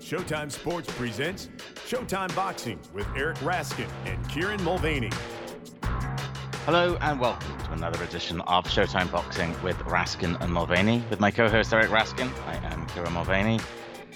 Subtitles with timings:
[0.00, 1.48] Showtime Sports presents
[1.86, 5.10] Showtime Boxing with Eric Raskin and Kieran Mulvaney.
[6.66, 11.04] Hello and welcome to another edition of Showtime Boxing with Raskin and Mulvaney.
[11.10, 13.60] With my co-host Eric Raskin, I am Kieran Mulvaney.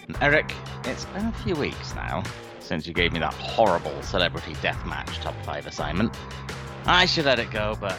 [0.08, 0.52] And Eric,
[0.84, 2.22] it's been a few weeks now
[2.60, 6.16] since you gave me that horrible celebrity deathmatch top five assignment.
[6.86, 7.96] I should let it go, but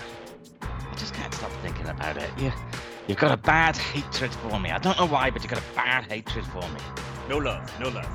[0.61, 2.29] I just can't stop thinking about it.
[2.37, 2.51] You,
[3.07, 4.71] you've got a bad hatred for me.
[4.71, 6.79] I don't know why, but you've got a bad hatred for me.
[7.29, 8.07] No love, no love.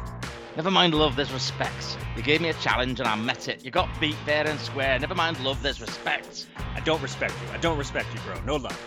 [0.56, 1.96] Never mind love, there's respect.
[2.16, 3.64] You gave me a challenge and I met it.
[3.64, 4.98] You got beat fair and square.
[4.98, 6.48] Never mind love, there's respect.
[6.74, 7.52] I don't respect you.
[7.52, 8.40] I don't respect you, bro.
[8.44, 8.78] No love.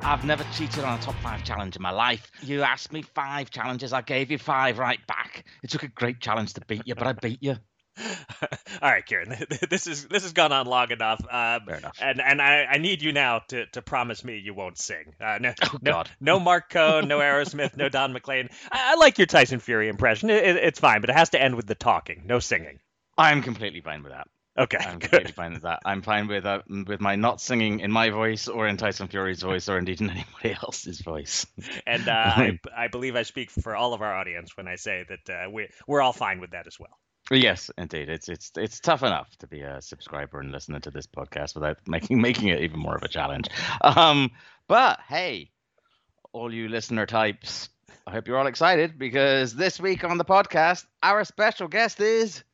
[0.00, 2.30] I've never cheated on a top five challenge in my life.
[2.42, 5.44] You asked me five challenges, I gave you five right back.
[5.62, 7.56] It took a great challenge to beat you, but I beat you.
[8.00, 9.34] All right, Kieran.
[9.70, 11.20] This is this has gone on long enough.
[11.30, 11.96] Um, Fair enough.
[12.00, 15.14] And and I, I need you now to, to promise me you won't sing.
[15.20, 16.10] Uh, no, Oh, no, God.
[16.20, 18.48] no Mark Cohn, no Aerosmith, no Don McLean.
[18.70, 20.30] I, I like your Tyson Fury impression.
[20.30, 22.78] It, it- it's fine, but it has to end with the talking, no singing.
[23.18, 24.26] I'm completely fine with that.
[24.58, 25.10] Okay, I'm good.
[25.10, 25.80] completely fine with that.
[25.84, 29.40] I'm fine with uh, with my not singing in my voice or in Tyson Fury's
[29.42, 31.46] voice or indeed in anybody else's voice.
[31.86, 35.04] And uh, I, I believe I speak for all of our audience when I say
[35.08, 36.98] that uh, we we're all fine with that as well.
[37.32, 38.10] Yes, indeed.
[38.10, 41.78] It's it's it's tough enough to be a subscriber and listening to this podcast without
[41.88, 43.48] making making it even more of a challenge.
[43.80, 44.30] Um,
[44.68, 45.50] but hey,
[46.32, 47.70] all you listener types,
[48.06, 52.44] I hope you're all excited because this week on the podcast, our special guest is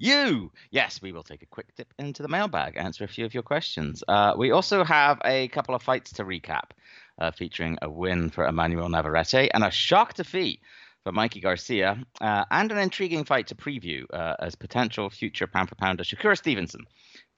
[0.00, 0.50] you.
[0.70, 3.44] Yes, we will take a quick dip into the mailbag, answer a few of your
[3.44, 4.02] questions.
[4.08, 6.70] Uh, we also have a couple of fights to recap,
[7.18, 10.60] uh, featuring a win for Emmanuel Navarrete and a shock defeat
[11.04, 15.68] for Mikey Garcia, uh, and an intriguing fight to preview uh, as potential future pound
[15.68, 16.86] for pounder Shakur Stevenson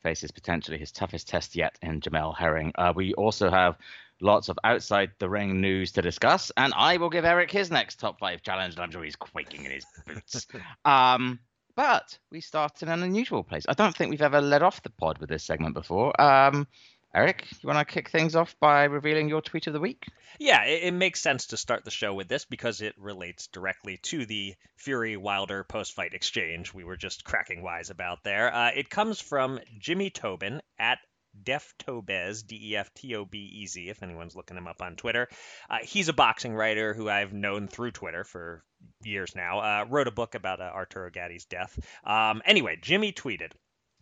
[0.03, 2.73] faces potentially his toughest test yet in Jamel Herring.
[2.77, 3.77] Uh, we also have
[4.21, 7.99] lots of outside the ring news to discuss, and I will give Eric his next
[7.99, 10.47] top five challenge, and I'm sure he's quaking in his boots.
[10.85, 11.41] um,
[11.75, 13.67] but we start in an unusual place.
[13.69, 16.19] I don't think we've ever led off the pod with this segment before.
[16.21, 16.69] Um,
[17.17, 20.05] Eric, you want to kick things off by revealing your tweet of the week?
[20.39, 23.97] Yeah, it, it makes sense to start the show with this because it relates directly
[24.03, 28.55] to the Fury Wilder post fight exchange we were just cracking wise about there.
[28.55, 30.99] Uh, it comes from Jimmy Tobin at
[31.43, 34.97] Deftobez, D E F T O B E Z, if anyone's looking him up on
[34.97, 35.27] Twitter.
[35.71, 38.63] Uh, he's a boxing writer who I've known through Twitter for
[39.03, 39.61] years now.
[39.61, 41.79] Uh, wrote a book about uh, Arturo Gatti's death.
[42.05, 43.53] Um, anyway, Jimmy tweeted,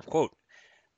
[0.07, 0.33] quote,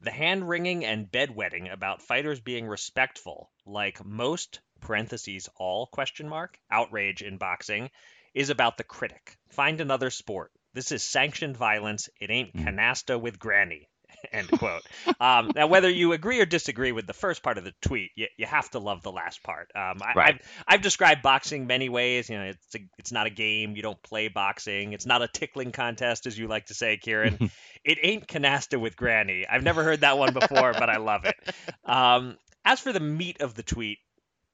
[0.00, 6.58] the hand wringing and bedwetting about fighters being respectful, like most parentheses all question mark
[6.70, 7.90] outrage in boxing,
[8.34, 9.36] is about the critic.
[9.48, 10.52] Find another sport.
[10.74, 12.10] This is sanctioned violence.
[12.20, 12.64] It ain't mm.
[12.64, 13.88] canasta with granny.
[14.32, 14.82] End quote.
[15.20, 18.26] Um, now, whether you agree or disagree with the first part of the tweet, you,
[18.36, 19.70] you have to love the last part.
[19.74, 20.34] Um, I, Right.
[20.34, 22.28] I've, I've described boxing many ways.
[22.28, 23.76] You know, it's a, it's not a game.
[23.76, 24.92] You don't play boxing.
[24.92, 27.50] It's not a tickling contest, as you like to say, Kieran.
[27.84, 29.46] it ain't canasta with granny.
[29.48, 31.36] I've never heard that one before, but I love it.
[31.84, 33.98] Um, as for the meat of the tweet,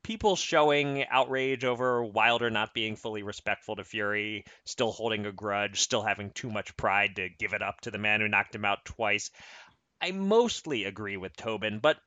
[0.03, 5.81] people showing outrage over Wilder not being fully respectful to Fury, still holding a grudge,
[5.81, 8.65] still having too much pride to give it up to the man who knocked him
[8.65, 9.31] out twice.
[10.01, 11.99] I mostly agree with Tobin, but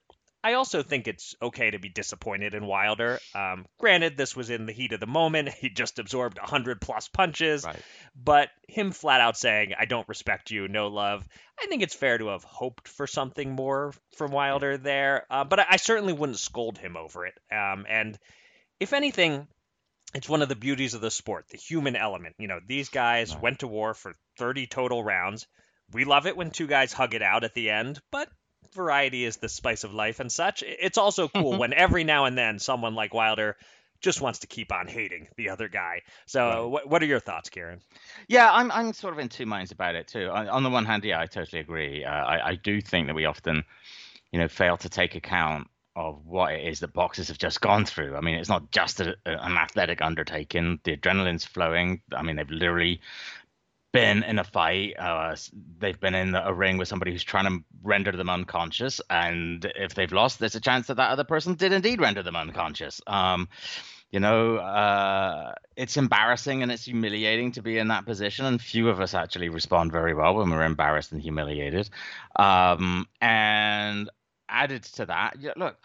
[0.46, 3.20] I also think it's okay to be disappointed in Wilder.
[3.34, 5.50] Um, granted, this was in the heat of the moment.
[5.60, 7.66] He just absorbed 100 plus punches.
[7.66, 7.82] Right.
[8.16, 11.28] But him flat out saying, I don't respect you, no love,
[11.60, 15.26] I think it's fair to have hoped for something more from Wilder there.
[15.32, 17.34] Uh, but I, I certainly wouldn't scold him over it.
[17.52, 18.16] Um, and
[18.80, 19.48] if anything,
[20.14, 22.36] it's one of the beauties of the sport, the human element.
[22.38, 23.42] You know, these guys Right.
[23.42, 25.48] went to war for 30 total rounds.
[25.92, 28.30] We love it when two guys hug it out at the end, but
[28.75, 30.63] variety is the spice of life and such.
[30.66, 33.58] It's also cool when every now and then someone like Wilder
[34.02, 36.02] just wants to keep on hating the other guy.
[36.28, 37.80] So, what, what are your thoughts, Kieran?
[38.28, 40.30] Yeah, I'm I'm sort of in two minds about it too.
[40.30, 42.03] On, on the one hand, yeah, I totally agree.
[42.03, 43.64] Uh, I I do think that we often,
[44.31, 47.85] you know, fail to take account of what it is that boxers have just gone
[47.85, 48.16] through.
[48.18, 50.80] I mean, it's not just a- an athletic undertaking.
[50.84, 52.02] The adrenaline's flowing.
[52.14, 53.00] I mean, they've literally
[53.96, 54.94] been in a fight.
[55.00, 55.36] Uh,
[55.80, 59.96] they've been in a ring with somebody who's trying to render them unconscious, and if
[59.96, 63.02] they've lost, there's a chance that that other person did indeed render them unconscious.
[63.08, 63.47] Um,
[64.12, 68.90] you know, uh, it's embarrassing and it's humiliating to be in that position, and few
[68.90, 71.90] of us actually respond very well when we're embarrassed and humiliated.
[72.36, 74.09] Um, and
[74.50, 75.78] added to that, look,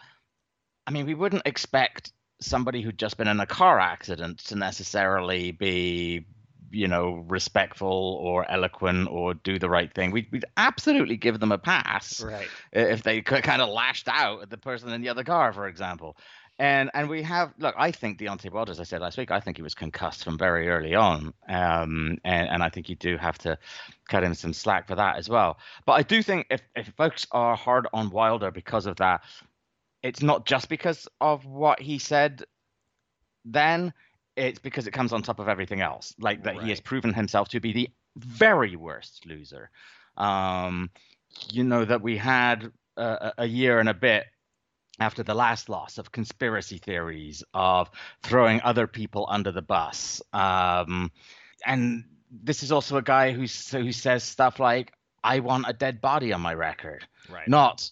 [0.85, 2.11] I mean, we wouldn't expect
[2.41, 6.25] somebody who'd just been in a car accident to necessarily be
[6.71, 11.51] you know respectful or eloquent or do the right thing we'd, we'd absolutely give them
[11.51, 12.47] a pass Right.
[12.71, 16.15] if they kind of lashed out at the person in the other car, for example.
[16.59, 17.73] and and we have look.
[17.77, 20.37] I think Deontay Wilder, as I said last week, I think he was concussed from
[20.37, 23.57] very early on, um, and and I think you do have to
[24.09, 25.57] cut him some slack for that as well.
[25.85, 29.21] But I do think if if folks are hard on Wilder because of that,
[30.03, 32.43] it's not just because of what he said
[33.45, 33.93] then.
[34.35, 36.63] It's because it comes on top of everything else, like that Right.
[36.63, 39.69] he has proven himself to be the very worst loser.
[40.17, 40.89] Um,
[41.51, 44.25] you know that we had a, a year and a bit
[44.99, 47.89] after the last loss of conspiracy theories of
[48.21, 51.09] throwing other people under the bus um,
[51.65, 54.91] and this is also a guy who's, who says stuff like
[55.23, 57.47] i want a dead body on my record Right.
[57.47, 57.89] not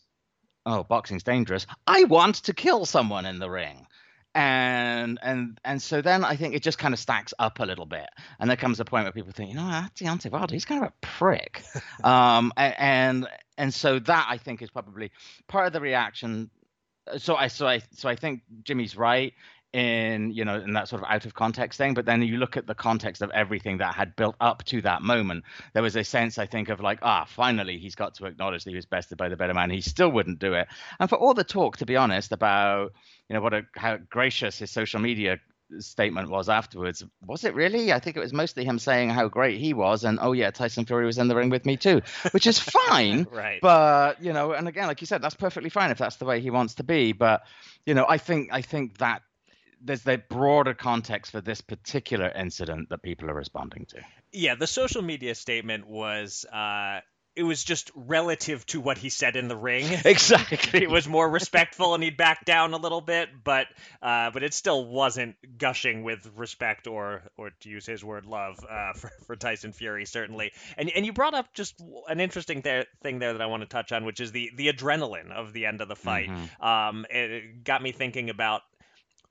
[0.65, 3.87] oh boxing's dangerous i want to kill someone in the ring
[4.35, 7.85] and and and so then I think it just kind of stacks up a little
[7.85, 8.07] bit,
[8.39, 10.83] and there comes a point where people think, you know, that Deontay Wilder, he's kind
[10.83, 11.63] of a prick,
[12.03, 13.27] um, and
[13.57, 15.11] and so that I think is probably
[15.47, 16.49] part of the reaction.
[17.17, 19.33] So I so I so I think Jimmy's right
[19.71, 22.57] in you know in that sort of out of context thing, but then you look
[22.57, 25.43] at the context of everything that had built up to that moment.
[25.73, 28.71] There was a sense I think of like, ah, finally he's got to acknowledge that
[28.71, 29.69] he was bested by the better man.
[29.69, 30.67] He still wouldn't do it,
[30.99, 32.93] and for all the talk, to be honest, about
[33.29, 35.39] you know what a how gracious his social media
[35.77, 37.03] statement was afterwards.
[37.25, 37.93] Was it really?
[37.93, 40.85] I think it was mostly him saying how great he was, and oh yeah, Tyson
[40.85, 42.01] Fury was in the ring with me too,
[42.31, 42.57] which is
[42.89, 43.27] fine.
[43.31, 43.59] Right.
[43.61, 46.41] But you know, and again, like you said, that's perfectly fine if that's the way
[46.41, 47.11] he wants to be.
[47.11, 47.43] But
[47.85, 49.21] you know, I think I think that
[49.81, 54.01] there's the broader context for this particular incident that people are responding to.
[54.31, 57.01] Yeah, the social media statement was uh
[57.35, 59.85] it was just relative to what he said in the ring.
[60.05, 60.81] Exactly.
[60.83, 63.67] it was more respectful and he'd back down a little bit, but
[64.01, 68.59] uh, but it still wasn't gushing with respect or or to use his word love
[68.69, 70.51] uh, for for Tyson Fury certainly.
[70.77, 73.69] And and you brought up just an interesting there, thing there that I want to
[73.69, 76.29] touch on, which is the the adrenaline of the end of the fight.
[76.29, 76.63] Mhm.
[76.63, 78.63] Um, it, it got me thinking about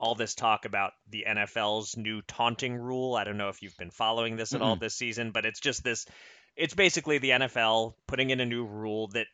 [0.00, 3.14] all this talk about the NFL's new taunting rule.
[3.14, 5.82] I don't know if you've been following this at all this season, but it's just
[5.82, 6.06] this
[6.56, 9.26] it's basically the NFL putting in a new rule that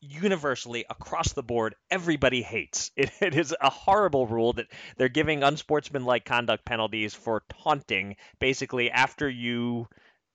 [0.00, 2.90] universally across the board everybody hates.
[2.96, 4.66] It, it is a horrible rule that
[4.96, 9.88] they're giving unsportsmanlike conduct penalties for taunting basically after you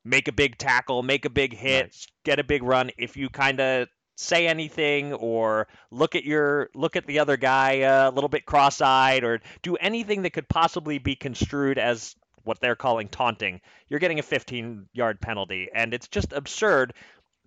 [0.06, 3.60] make a big tackle, make a big hit, get a big run if you kind
[3.60, 8.30] of say anything or look at your look at the other guy uh, a little
[8.30, 13.62] bit cross-eyed or do anything that could possibly be construed as what they're calling taunting,
[13.90, 15.70] you're getting a 15 yard penalty.
[15.74, 16.94] And it's just absurd.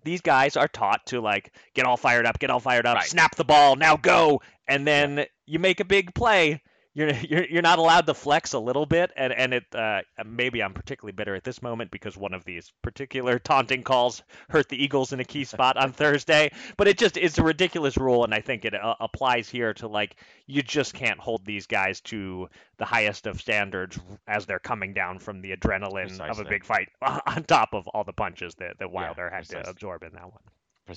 [0.03, 3.05] These guys are taught to like get all fired up, get all fired up, Right.
[3.05, 4.41] snap the ball, now go.
[4.67, 6.61] And then you make a big play.
[6.93, 10.61] You're, you're you're not allowed to flex a little bit, and and it uh, maybe
[10.61, 14.81] I'm particularly bitter at this moment because one of these particular taunting calls hurt the
[14.81, 16.51] Eagles in a key spot on Thursday.
[16.77, 19.87] But it just it's a ridiculous rule, and I think it uh, applies here to
[19.87, 20.17] like
[20.47, 25.19] you just can't hold these guys to the highest of standards as they're coming down
[25.19, 28.91] from the adrenaline of a big fight on top of all the punches that, that
[28.91, 30.41] Wilder had to absorb in that one.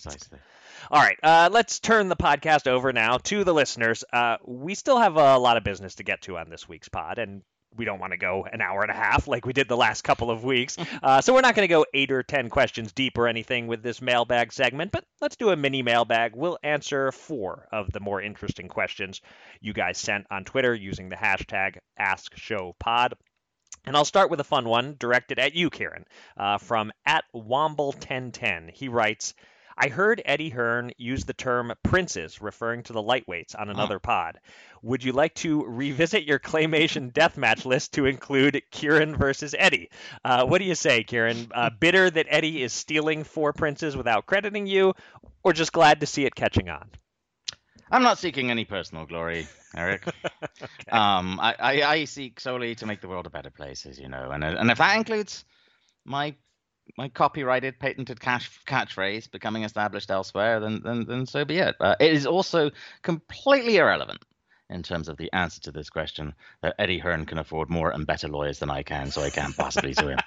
[0.02, 0.38] Precisely.
[0.91, 4.02] All right, uh, let's turn the podcast over now to the listeners.
[4.12, 7.19] Uh, we still have a lot of business to get to on this week's pod,
[7.19, 7.43] and
[7.76, 10.02] we don't want to go an hour and a half like we did the last
[10.02, 10.76] couple of weeks.
[11.02, 13.82] Uh, so we're not going to go eight or ten questions deep or anything with
[13.82, 16.35] this mailbag segment, but let's do a mini mailbag.
[16.35, 19.20] We'll answer four of the more interesting questions
[19.61, 23.12] you guys sent on Twitter using the hashtag AskShowPod.
[23.87, 26.06] And I'll start with a fun one directed at you, Kieran,
[26.39, 28.70] uh, from at Womble1010.
[28.72, 29.34] He writes,
[29.76, 34.38] I heard Eddie Hearn use the term princes, referring to the lightweights on another pod.
[34.82, 39.90] Would you like to revisit your claymation deathmatch list to include Kieran versus Eddie?
[40.24, 41.48] Uh, what do you say, Kieran?
[41.52, 44.94] Uh, bitter that Eddie is stealing four princes without crediting you,
[45.43, 46.88] or just glad to see it catching on?
[47.90, 50.04] I'm not seeking any personal glory, Eric.
[50.90, 54.08] Um, I, I, I seek solely to make the world a better place, as you
[54.08, 55.44] know, and and if that includes
[56.04, 56.34] my
[56.96, 61.74] my copyrighted, patented cash, catchphrase becoming established elsewhere, then then then so be it.
[61.81, 62.70] Uh, it is also
[63.03, 64.24] completely irrelevant
[64.70, 68.06] in terms of the answer to this question that Eddie Hearn can afford more and
[68.06, 70.19] better lawyers than I can, so I can't possibly sue him.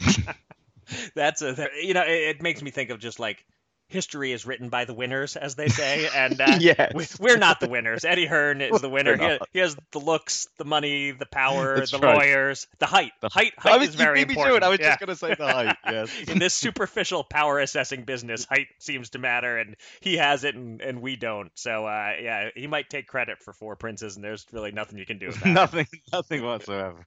[1.14, 3.44] That's a you know it, it makes me think of just like
[3.92, 6.92] history is written by the winners, as they say, and uh, Yes.
[6.94, 8.04] we, we're not the winners.
[8.04, 9.16] Eddie Hearn is the winner.
[9.16, 12.16] He, he has the looks, the money, the power, That's the right.
[12.16, 13.12] lawyers, the height.
[13.20, 14.64] The- height, I height was, is very you beat me to important.
[14.64, 14.88] I was Yeah.
[14.88, 15.76] just going to say the height.
[15.92, 16.10] Yes.
[16.28, 20.80] In this superficial power assessing business, height seems to matter, and he has it, and,
[20.80, 21.50] and we don't.
[21.54, 25.04] So, uh, yeah, he might take credit for four princes, and there's really nothing you
[25.04, 25.48] can do about it.
[25.52, 27.04] nothing, nothing whatsoever.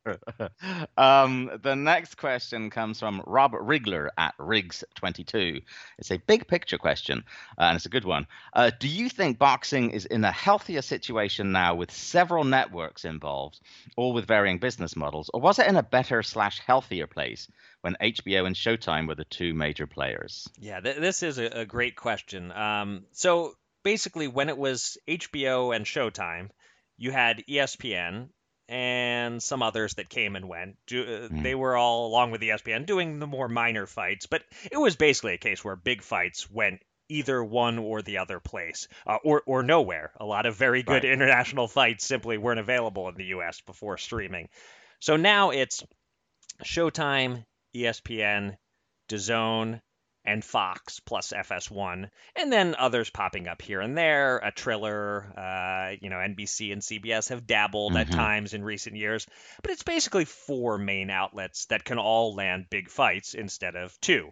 [0.97, 5.63] um, the next question comes from Rob Rigler at Riggs22.
[5.97, 7.23] It's a big picture future question,
[7.57, 8.27] uh, and it's a good one.
[8.53, 13.59] Uh, do you think boxing is in a healthier situation now with several networks involved,
[13.95, 17.47] all with varying business models, or was it in a better slash healthier place
[17.81, 20.47] when HBO and Showtime were the two major players?
[20.59, 22.51] Yeah, th- this is a, a great question.
[22.51, 23.53] Um, so
[23.83, 26.49] basically, when it was HBO and Showtime,
[26.97, 28.29] you had ESPN
[28.67, 30.77] and some others that came and went.
[30.87, 31.43] Do, uh, mm.
[31.43, 35.33] They were all, along with ESPN, doing the more minor fights, but it was basically
[35.33, 39.61] a case where big fights went either one or the other place, uh, or or
[39.61, 40.11] nowhere.
[40.19, 41.05] A lot of very good right.
[41.05, 43.61] international fights simply weren't available in the U.S.
[43.61, 44.49] before streaming.
[44.99, 45.83] So now it's
[46.63, 47.45] Showtime,
[47.75, 48.57] ESPN,
[49.09, 49.81] DAZN,
[50.25, 54.37] and Fox plus FS1, and then others popping up here and there.
[54.37, 58.11] A Triller, uh, you know, NBC and CBS have dabbled mm-hmm.
[58.11, 59.27] at times in recent years,
[59.61, 64.31] but it's basically four main outlets that can all land big fights instead of two.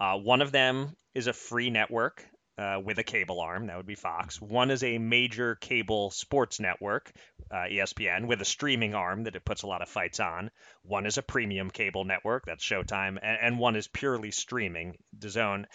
[0.00, 2.24] Uh, one of them is a free network
[2.58, 3.68] uh, with a cable arm.
[3.68, 4.40] That would be Fox.
[4.40, 7.12] One is a major cable sports network,
[7.50, 10.50] uh, ESPN, with a streaming arm that it puts a lot of fights on.
[10.82, 15.66] One is a premium cable network, that's Showtime, and, and one is purely streaming, DAZN.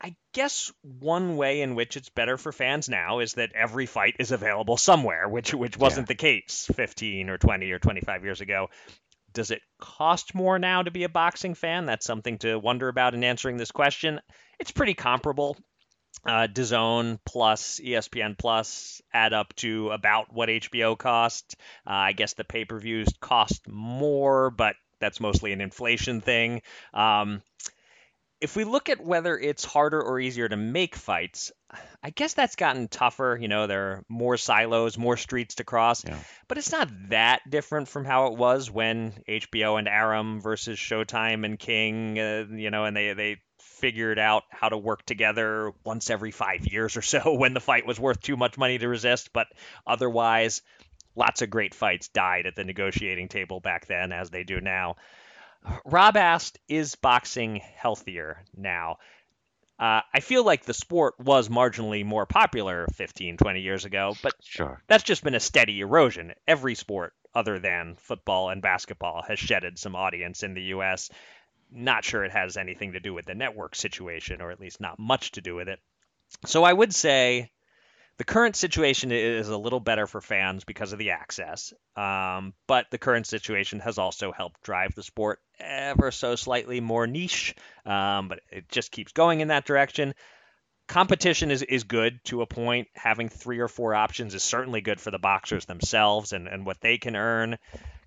[0.00, 4.14] I guess one way in which it's better for fans now is that every fight
[4.20, 6.12] is available somewhere, which which wasn't yeah.
[6.12, 8.68] the case 15 or 20 or 25 years ago.
[9.32, 11.86] Does it cost more now to be a boxing fan?
[11.86, 14.20] That's something to wonder about in answering this question.
[14.60, 15.56] It's pretty comparable
[16.26, 21.56] uh, DAZN plus ESPN plus add up to about what HBO cost.
[21.86, 26.62] Uh, I guess the pay per views cost more, but that's mostly an inflation thing.
[26.92, 27.42] Um,
[28.40, 31.50] if we look at whether it's harder or easier to make fights,
[32.02, 33.36] I guess that's gotten tougher.
[33.40, 36.18] You know, there are more silos, more streets to cross, yeah.
[36.46, 41.44] but it's not that different from how it was when HBO and Aram versus Showtime
[41.44, 46.10] and King, uh, you know, and they they figured out how to work together once
[46.10, 49.32] every five years or so when the fight was worth too much money to resist.
[49.32, 49.48] But
[49.86, 50.62] otherwise,
[51.14, 54.96] lots of great fights died at the negotiating table back then, as they do now.
[55.84, 58.98] Rob asked, is boxing healthier now?
[59.78, 64.32] Uh, I feel like the sport was marginally more popular 15, 20 years ago, but
[64.42, 64.82] sure.
[64.88, 66.34] that's just been a steady erosion.
[66.48, 71.10] Every sport other than football and basketball has shedded some audience in the U.S
[71.70, 74.98] not sure it has anything to do with the network situation, or at least not
[74.98, 75.80] much to do with it.
[76.46, 77.50] So I would say
[78.18, 82.86] the current situation is a little better for fans because of the access, um, but
[82.90, 87.54] the current situation has also helped drive the sport ever so slightly more niche,
[87.86, 90.14] um, but it just keeps going in that direction.
[90.88, 92.88] Competition is, is good to a point.
[92.94, 96.80] Having three or four options is certainly good for the boxers themselves and, and what
[96.80, 97.58] they can earn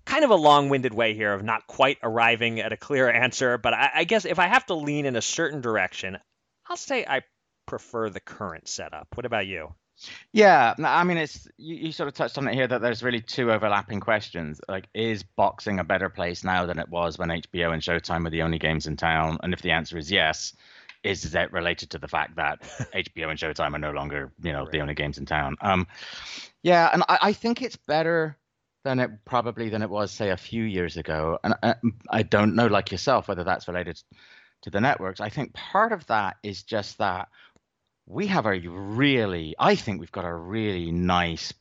[0.04, 3.74] kind of a long-winded way here of not quite arriving at a clear answer, but
[3.74, 6.18] I, I, guess if I have to lean in a certain direction,
[6.68, 7.22] I'll say I
[7.66, 9.08] prefer the current setup.
[9.14, 9.74] What about you?
[10.32, 13.20] Yeah, I mean, it's you, you sort of touched on it here that there's really
[13.20, 14.60] two overlapping questions.
[14.68, 18.30] Like, is boxing a better place now than it was when HBO and Showtime were
[18.30, 19.38] the only games in town?
[19.42, 20.54] And if the answer is yes,
[21.04, 22.62] is that related to the fact that
[22.94, 24.72] HBO and Showtime are no longer, you know, right.
[24.72, 25.56] the only games in town?
[25.60, 25.86] Um,
[26.62, 28.36] yeah, and I, I think it's better
[28.84, 31.74] than it probably than it was say a few years ago and I,
[32.10, 34.02] I don't know like yourself whether that's related
[34.62, 37.28] to the networks i think part of that is just that
[38.06, 41.52] we have a really i think we've got a really nice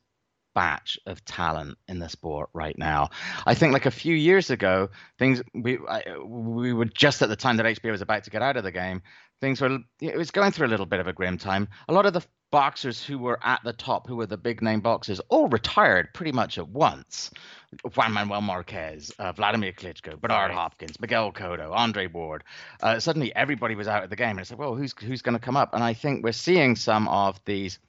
[0.54, 3.10] batch of talent in the sport right now.
[3.46, 7.36] I think like a few years ago, things we I, we were just at the
[7.36, 9.02] time that HBO was about to get out of the game.
[9.42, 11.68] Things were it was going through a little bit of a grim time.
[11.90, 12.22] A lot of the
[12.52, 16.32] boxers who were at the top, who were the big name boxers, all retired pretty
[16.32, 17.32] much at once.
[17.96, 22.44] Juan Manuel Marquez, uh, Vladimir Klitschko, Bernard Hopkins, Miguel Cotto, Andre Ward.
[22.84, 25.34] Uh, suddenly, everybody was out of the game, and it's like, well, who's who's going
[25.34, 25.74] to come up?
[25.74, 27.80] And I think we're seeing some of these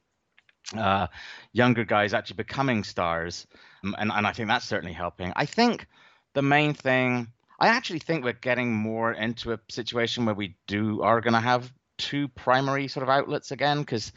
[0.76, 1.08] uh,
[1.52, 3.46] younger guys actually becoming stars,
[3.84, 5.32] um, and and I think that's certainly helping.
[5.36, 5.86] I think
[6.32, 7.28] the main thing.
[7.62, 11.38] I actually think we're getting more into a situation where we do are going to
[11.38, 14.10] have two primary sort of outlets again because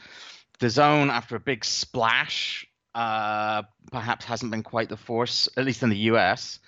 [0.60, 3.62] DAZN after a big splash, uh,
[3.92, 6.60] perhaps hasn't been quite the force, at least in the US,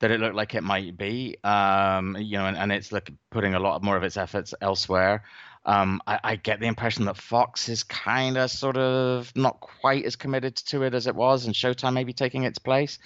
[0.00, 1.36] that it looked like it might be.
[1.44, 5.24] Um, you know, and, and it's like putting a lot more of its efforts elsewhere.
[5.64, 10.04] Um, I, I, get the impression that Fox is kind of sort of not quite
[10.04, 12.98] as committed to it as it was, and Showtime maybe taking its place.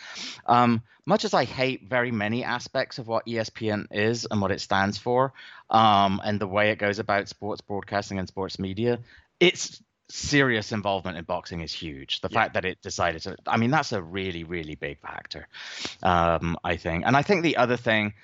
[0.47, 4.63] Um, much as I hate very many aspects of what ESPN is and what it
[4.63, 5.35] stands for,
[5.69, 9.01] um, and the way it goes about sports broadcasting and sports media,
[9.39, 12.21] it's serious involvement in boxing is huge.
[12.21, 12.41] The yeah.
[12.41, 15.49] fact that it decided to, I mean, that's a really, really big factor,
[16.03, 17.05] um, I think.
[17.07, 18.15] And I think the other thing,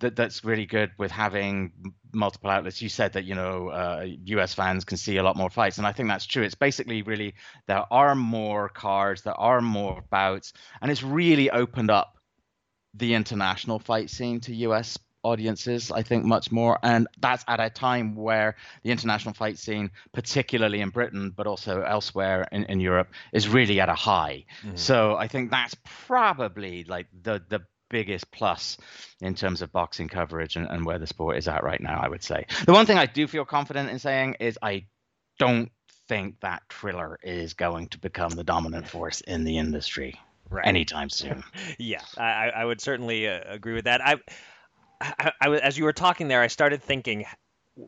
[0.00, 1.72] that that's really good with having
[2.12, 2.80] multiple outlets.
[2.80, 4.54] You said that you know uh, U.S.
[4.54, 6.42] fans can see a lot more fights, and I think that's true.
[6.42, 7.34] It's basically really
[7.66, 12.16] there are more cards, there are more bouts, and it's really opened up
[12.94, 14.98] the international fight scene to U.S.
[15.24, 15.90] audiences.
[15.90, 20.80] I think much more, and that's at a time where the international fight scene, particularly
[20.80, 24.44] in Britain, but also elsewhere in, in Europe, is really at a high.
[24.62, 24.76] Mm-hmm.
[24.76, 25.74] So I think that's
[26.06, 28.78] probably like the the biggest plus
[29.20, 32.08] in terms of boxing coverage and, and where the sport is at right now, I
[32.08, 32.46] would say.
[32.66, 34.86] The one thing I do feel confident in saying is I
[35.38, 35.70] don't
[36.08, 40.18] think that Triller is going to become the dominant force in the industry
[40.50, 40.66] right.
[40.66, 41.44] anytime soon.
[41.78, 44.00] yeah, I, I would certainly uh, agree with that.
[44.04, 44.16] I,
[45.00, 47.24] I, I, as you were talking there, I started thinking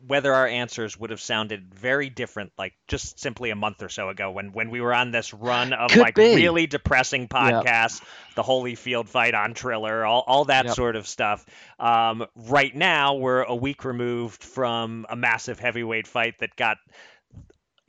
[0.07, 4.09] whether our answers would have sounded very different like just simply a month or so
[4.09, 6.37] ago when when we were on this run of Could like be.
[6.37, 8.09] really depressing podcasts yep.
[8.37, 10.75] the holyfield fight on triller all, all that yep.
[10.77, 11.45] sort of stuff
[11.81, 16.77] um, right now we're a week removed from a massive heavyweight fight that got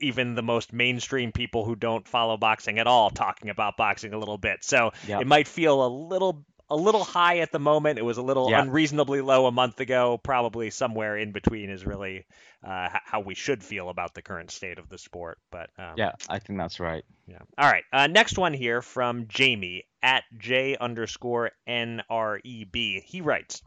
[0.00, 4.18] even the most mainstream people who don't follow boxing at all talking about boxing a
[4.18, 4.64] little bit.
[4.64, 5.22] So yep.
[5.22, 7.98] it might feel a little a little high at the moment.
[7.98, 8.62] It was a little yeah.
[8.62, 10.18] unreasonably low a month ago.
[10.22, 12.24] Probably somewhere in between is really
[12.66, 15.38] uh, how we should feel about the current state of the sport.
[15.50, 17.04] But um, yeah, I think that's right.
[17.26, 17.40] Yeah.
[17.58, 17.84] All right.
[17.92, 23.02] Uh, next one here from Jamie at J underscore N R E B.
[23.04, 23.62] He writes.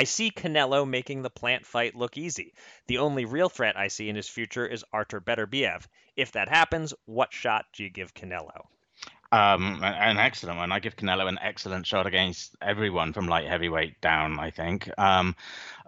[0.00, 2.54] I see Canelo making the Plant fight look easy.
[2.86, 5.84] The only real threat I see in his future is Artur Beterbiev.
[6.16, 8.66] If that happens, what shot do you give Canelo?
[9.30, 10.72] Um, an excellent one.
[10.72, 14.38] I give Canelo an excellent shot against everyone from light heavyweight down.
[14.38, 14.88] I think.
[14.98, 15.34] Um,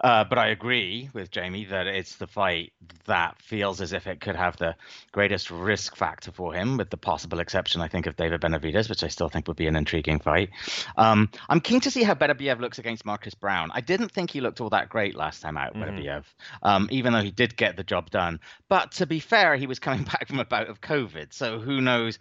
[0.00, 2.72] uh, but I agree with Jamie that it's the fight
[3.04, 4.74] that feels as if it could have the
[5.12, 9.04] greatest risk factor for him, with the possible exception, I think, of David Benavidez, which
[9.04, 10.50] I still think would be an intriguing fight.
[10.96, 13.70] Um, I'm keen to see how Beterbiev looks against Marcus Browne.
[13.74, 15.82] I didn't think he looked all that great last time out, mm-hmm.
[15.82, 16.24] Beterbiev,
[16.62, 18.40] um, even though he did get the job done.
[18.68, 21.82] But to be fair, he was coming back from a bout of COVID, so who
[21.82, 22.18] knows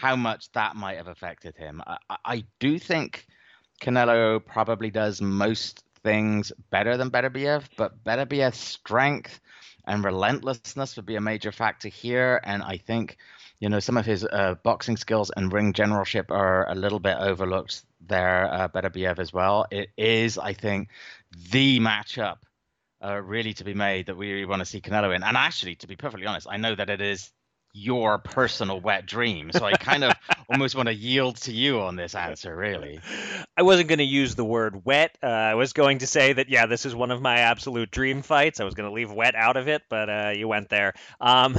[0.00, 1.82] how much that might have affected him.
[1.86, 3.26] I, I do think
[3.82, 9.40] Canelo probably does most things better than Beterbiev, but Beterbiev's strength
[9.86, 12.40] and relentlessness would be a major factor here.
[12.44, 13.16] And I think,
[13.58, 17.16] you know, some of his uh, boxing skills and ring generalship are a little bit
[17.18, 19.66] overlooked there, uh, Beterbiev as well.
[19.70, 20.90] It is, I think,
[21.50, 22.38] the matchup
[23.04, 25.24] uh, really to be made that we want to see Canelo in.
[25.24, 27.32] And actually, to be perfectly honest, I know that it is
[27.78, 29.50] your personal wet dream.
[29.52, 30.12] So I kind of
[30.50, 33.00] almost want to yield to you on this answer, really.
[33.56, 35.16] I wasn't going to use the word wet.
[35.22, 38.22] Uh, I was going to say that, yeah, this is one of my absolute dream
[38.22, 38.60] fights.
[38.60, 40.94] I was going to leave wet out of it, but uh, you went there.
[41.20, 41.56] Um,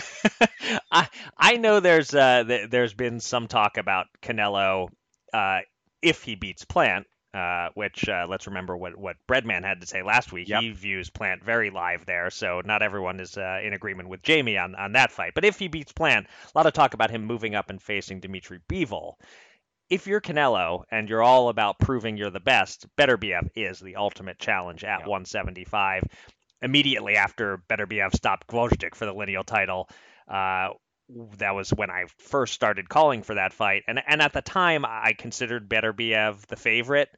[0.90, 4.88] I, I know there's uh, th- there's been some talk about Canelo
[5.32, 5.60] uh,
[6.00, 10.02] if he beats Plant uh, which uh, let's remember what what Breadman had to say
[10.02, 10.48] last week.
[10.48, 10.62] Yep.
[10.62, 14.58] He views Plant very live there, so not everyone is uh, in agreement with Jamie
[14.58, 15.32] on on that fight.
[15.34, 18.20] But if he beats Plant, a lot of talk about him moving up and facing
[18.20, 19.14] Dmitry Bivol.
[19.88, 24.38] If you're Canelo and you're all about proving you're the best, Beterbiev is the ultimate
[24.38, 25.08] challenge at yep.
[25.08, 26.04] 175.
[26.62, 29.88] Immediately after Beterbiev stopped Gvozdyk for the lineal title,
[30.28, 30.68] uh,
[31.38, 33.82] that was when I first started calling for that fight.
[33.86, 37.08] And and at the time I considered Better Beterbiev the favorite,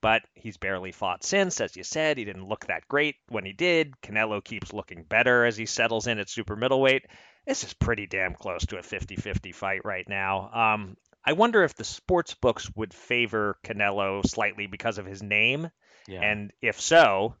[0.00, 1.60] but he's barely fought since.
[1.60, 3.94] As you said, he didn't look that great when he did.
[4.02, 7.06] Canelo keeps looking better as he settles in at super middleweight.
[7.46, 10.50] This is pretty damn close to a 50-50 fight right now.
[10.52, 15.70] Um, I wonder if the sports books would favor Canelo slightly because of his name.
[16.06, 16.22] Yeah.
[16.22, 17.34] And if so,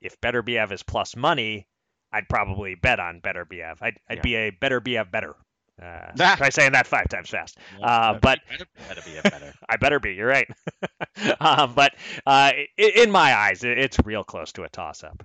[0.00, 1.68] if Beterbiev is plus money,
[2.12, 3.78] I'd probably bet on Beterbiev.
[3.80, 4.22] I'd, I'd yeah.
[4.22, 5.34] be a Beterbiev better.
[5.82, 7.58] Uh, try saying that five times fast.
[7.78, 9.54] Yeah, uh, but better, better be better.
[9.68, 10.14] I better be.
[10.14, 10.48] You're right.
[11.40, 11.94] um, but
[12.26, 15.24] uh, in my eyes, it's real close to a toss-up.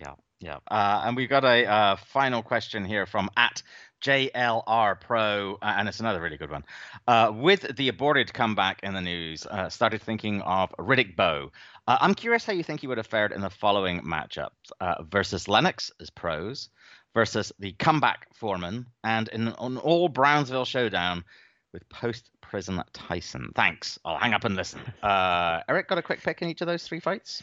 [0.00, 0.58] Yeah, yeah.
[0.68, 3.62] Uh, and we've got a uh, final question here from at
[4.02, 6.64] JLR Pro, uh, and it's another really good one.
[7.06, 11.52] Uh, with the aborted comeback in the news, uh, started thinking of Riddick Bowe.
[11.86, 14.50] Uh, I'm curious how you think he would have fared in the following matchups
[14.80, 16.68] uh, versus Lennox as pros,
[17.14, 21.24] versus the comeback Foreman, and in an all Brownsville showdown
[21.72, 23.50] with post prison Tyson.
[23.54, 23.98] Thanks.
[24.04, 24.80] I'll hang up and listen.
[25.02, 27.42] Uh, Eric, got a quick pick in each of those three fights?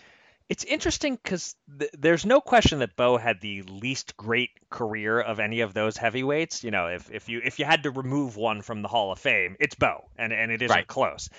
[0.49, 5.39] it's interesting because th- there's no question that Bowe had the least great career of
[5.39, 6.63] any of those heavyweights.
[6.63, 9.19] You know, if, if you if you had to remove one from the Hall of
[9.19, 10.87] Fame, it's Bowe, and and it isn't right.
[10.87, 11.29] close.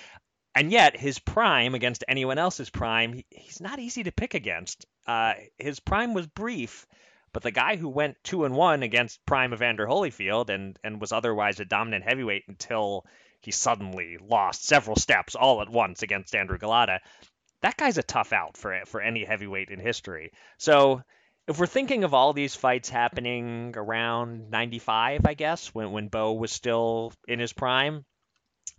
[0.55, 4.85] And yet, his prime against anyone else's prime, he, he's not easy to pick against.
[5.05, 6.87] Uh, his prime was brief,
[7.33, 11.11] but the guy who went two and one against prime Evander Holyfield and and was
[11.11, 13.05] otherwise a dominant heavyweight until
[13.39, 16.99] he suddenly lost several steps all at once against Andrew Golota
[17.61, 20.31] that guy's a tough out for for any heavyweight in history.
[20.57, 21.01] So
[21.47, 26.33] if we're thinking of all these fights happening around 95, I guess, when when Bowe
[26.33, 28.05] was still in his prime,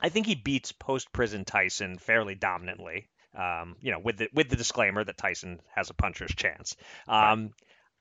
[0.00, 3.08] I think he beats post prison Tyson fairly dominantly.
[3.34, 6.76] Um, you know, with the with the disclaimer that Tyson has a puncher's chance.
[7.08, 7.50] Um, right.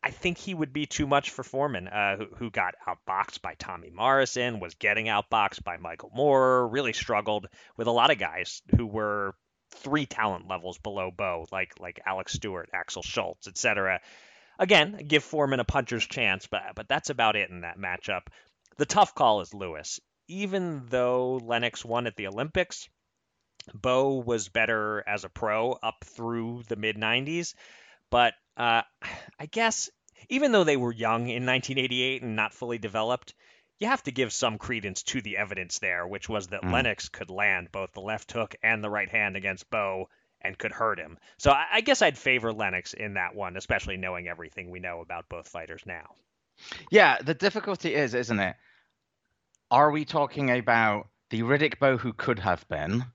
[0.03, 3.53] I think he would be too much for Foreman, uh, who, who got outboxed by
[3.55, 8.63] Tommy Morrison, was getting outboxed by Michael Moore, really struggled with a lot of guys
[8.75, 9.35] who were
[9.69, 14.01] three talent levels below Bowe, like like Alex Stewart, Axel Schulz, etc.
[14.57, 18.27] Again, give Foreman a puncher's chance, but but that's about it in that matchup.
[18.77, 19.99] The tough call is Lewis.
[20.27, 22.89] Even though Lennox won at the Olympics,
[23.73, 27.53] Bowe was better as a pro up through the mid 90s,
[28.09, 28.81] but uh,
[29.39, 29.89] I guess
[30.29, 33.33] even though they were young in 1988 and not fully developed,
[33.79, 36.71] you have to give some credence to the evidence there, which was that mm.
[36.71, 40.07] Lennox could land both the left hook and the right hand against Bowe
[40.39, 41.17] and could hurt him.
[41.37, 45.01] So I, I guess I'd favor Lennox in that one, especially knowing everything we know
[45.01, 46.15] about both fighters now.
[46.91, 48.55] Yeah, the difficulty is, isn't it?
[49.71, 53.05] Are we talking about the Riddick Bowe who could have been,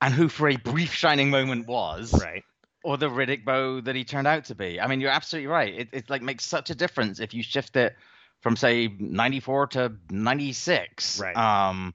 [0.00, 2.44] and who for a brief shining moment was, right?
[2.86, 4.80] Or the Riddick Bowe that he turned out to be?
[4.80, 5.74] I mean, you're absolutely right.
[5.74, 7.96] It, it like makes such a difference if you shift it
[8.42, 11.18] from say 94 to 96.
[11.18, 11.36] Right.
[11.36, 11.94] Um,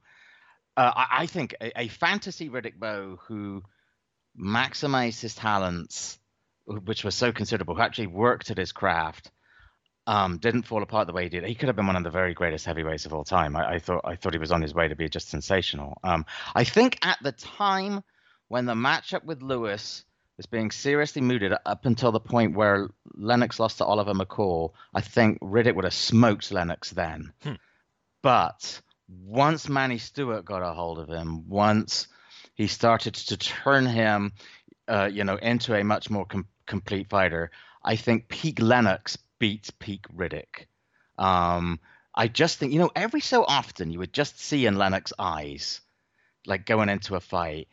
[0.76, 3.64] uh, I, I, think a, a, fantasy Riddick Bowe who
[4.38, 6.20] maximized his talents,
[6.66, 9.32] which was so considerable, who actually worked at his craft,
[10.08, 11.46] um, didn't fall apart the way he did.
[11.46, 13.56] He could have been one of the very greatest heavyweights of all time.
[13.56, 15.98] I, I thought I thought he was on his way to be just sensational.
[16.04, 18.04] Um, I think at the time
[18.50, 20.04] when the matchup with Lewis
[20.38, 24.72] was being seriously mooted up until the point where Lennox lost to Oliver McCall.
[24.94, 27.32] I think Riddick would have smoked Lennox then.
[27.44, 27.54] Hmm.
[28.22, 32.08] But once Manny Steward got a hold of him, once
[32.56, 34.34] he started to turn him,
[34.88, 37.52] uh, you know, into a much more com- complete fighter,
[37.84, 40.68] I think peak Lennox beats peak Riddick.
[41.18, 41.80] Um,
[42.14, 45.82] I just think, you know, every so often you would just see in Lennox's eyes,
[46.46, 47.68] like going into a fight,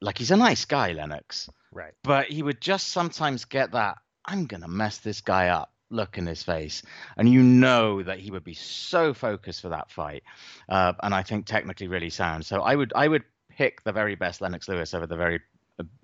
[0.00, 1.48] like he's a nice guy, Lennox.
[1.72, 1.92] Right.
[2.02, 6.18] But he would just sometimes get that, I'm going to mess this guy up look
[6.18, 6.82] in his face.
[7.16, 10.22] And you know that he would be so focused for that fight.
[10.68, 12.44] Uh, and I think technically really sound.
[12.44, 15.40] So I would, I would pick the very best Lennox Lewis over the very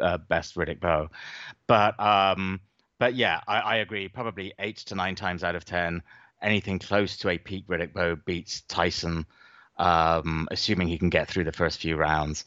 [0.01, 1.11] uh, best Riddick Bowe.
[1.67, 2.61] But, um,
[2.99, 4.09] but yeah, I, I agree.
[4.09, 6.03] Probably eight to nine times out of 10,
[6.41, 9.27] anything close to a peak Riddick Bowe beats Tyson
[9.77, 12.45] um, assuming he can get through the first few rounds.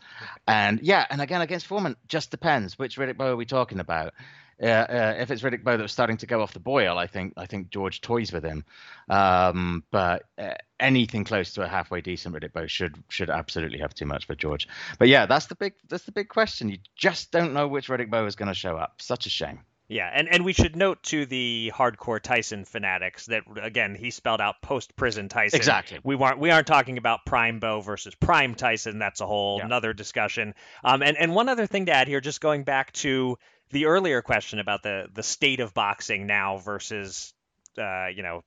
[0.48, 4.14] And yeah, and again against Foreman, just depends which Riddick Bowe are we talking about.
[4.62, 7.06] Uh, uh, if it's Riddick Bowe that was starting to go off the boil, I
[7.06, 8.66] think I think George toys with him.
[9.08, 13.94] Um, but uh, anything close to a halfway decent Riddick Bowe should should absolutely have
[13.94, 14.68] too much for George.
[14.98, 16.70] But yeah, that's the big that's the big question.
[16.70, 19.02] You just don't know which Riddick Bowe is going to show up.
[19.02, 19.60] Such a shame.
[19.90, 24.42] Yeah, and, and we should note to the hardcore Tyson fanatics that again he spelled
[24.42, 25.56] out post prison Tyson.
[25.56, 26.00] Exactly.
[26.04, 29.00] We weren't we aren't talking about prime Bowe versus prime Tyson.
[29.00, 29.66] That's a whole yeah.
[29.66, 30.56] another discussion.
[30.84, 33.38] Um, and and one other thing to add here, just going back to
[33.70, 37.34] the earlier question about the the state of boxing now versus
[37.78, 38.44] uh, you know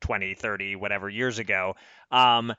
[0.00, 1.74] 20, 30, whatever years ago.
[2.10, 2.54] Um,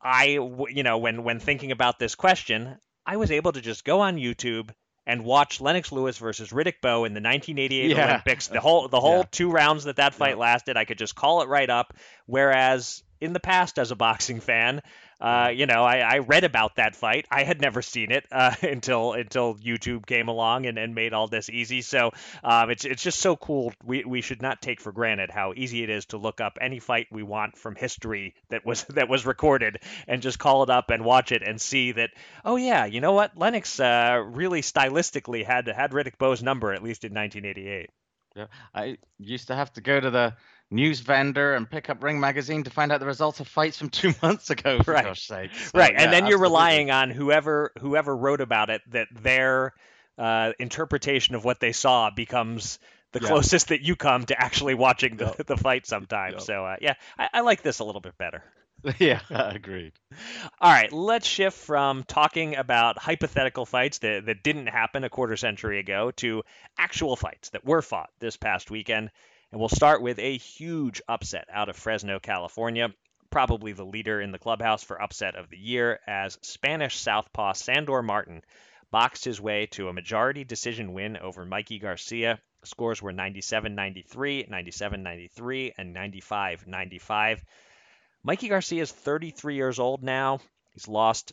[0.00, 0.38] I
[0.70, 4.16] you know when when thinking about this question, I was able to just go on
[4.16, 4.70] YouTube
[5.06, 8.04] and watch Lennox Lewis versus Riddick Bowe in the 1988 yeah.
[8.04, 8.48] Olympics.
[8.48, 9.24] The whole the whole yeah.
[9.30, 10.42] two rounds that that fight yeah.
[10.42, 11.94] lasted, I could just call it right up.
[12.26, 14.82] Whereas in the past, as a boxing fan,
[15.20, 17.26] uh, you know, I, I, read about that fight.
[17.30, 21.26] I had never seen it uh, until until YouTube came along and, and made all
[21.26, 21.80] this easy.
[21.82, 22.12] So
[22.44, 23.72] um, it's it's just so cool.
[23.84, 26.80] We we should not take for granted how easy it is to look up any
[26.80, 30.90] fight we want from history that was that was recorded and just call it up
[30.90, 32.10] and watch it and see that
[32.44, 36.82] oh yeah, you know what, Lennox uh, really stylistically had had Riddick Bowe's number at
[36.82, 37.88] least in 1988.
[38.36, 40.34] Yeah, I used to have to go to the
[40.70, 43.90] news vendor and pick up Ring magazine to find out the results of fights from
[43.90, 44.82] two months ago.
[44.82, 45.04] For right.
[45.04, 45.54] gosh sake.
[45.54, 49.74] So, right, yeah, and then you're relying on whoever whoever wrote about it that their
[50.18, 52.78] uh, interpretation of what they saw becomes
[53.12, 53.28] the yeah.
[53.28, 55.36] closest that you come to actually watching the, yep.
[55.46, 56.34] the fight sometimes.
[56.34, 56.42] Yep.
[56.42, 58.42] So uh, yeah, I, I like this a little bit better.
[58.98, 59.92] yeah, agreed.
[60.60, 65.36] All right, let's shift from talking about hypothetical fights that, that didn't happen a quarter
[65.36, 66.42] century ago to
[66.78, 69.10] actual fights that were fought this past weekend.
[69.52, 72.92] And we'll start with a huge upset out of Fresno, California.
[73.30, 78.02] Probably the leader in the clubhouse for upset of the year, as Spanish southpaw Sandor
[78.02, 78.42] Martin
[78.90, 82.40] boxed his way to a majority decision win over Mikey Garcia.
[82.64, 87.44] Scores were 97 93, 97 93, and 95 95.
[88.22, 90.40] Mikey Garcia is 33 years old now.
[90.72, 91.32] He's lost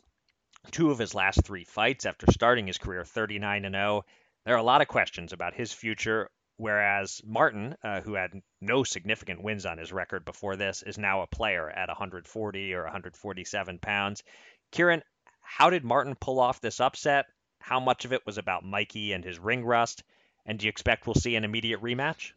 [0.71, 4.05] two of his last three fights after starting his career 39 0.
[4.45, 8.83] There are a lot of questions about his future, whereas Martin, uh, who had no
[8.83, 13.79] significant wins on his record before this, is now a player at 140 or 147
[13.79, 14.23] pounds.
[14.71, 15.03] Kieran,
[15.41, 17.25] how did Martin pull off this upset?
[17.59, 20.03] How much of it was about Mikey and his ring rust?
[20.45, 22.31] And do you expect we'll see an immediate rematch?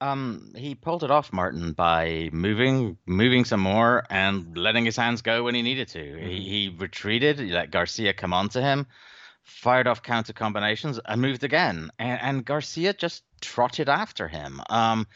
[0.00, 5.22] Um, he pulled it off, Martin, by moving, moving some more and letting his hands
[5.22, 5.98] go when he needed to.
[5.98, 6.26] Mm-hmm.
[6.26, 8.86] He, he retreated, he let Garcia come onto him,
[9.42, 11.90] fired off counter combinations, and moved again.
[11.98, 14.60] And, and Garcia just trotted after him.
[14.70, 15.06] Um,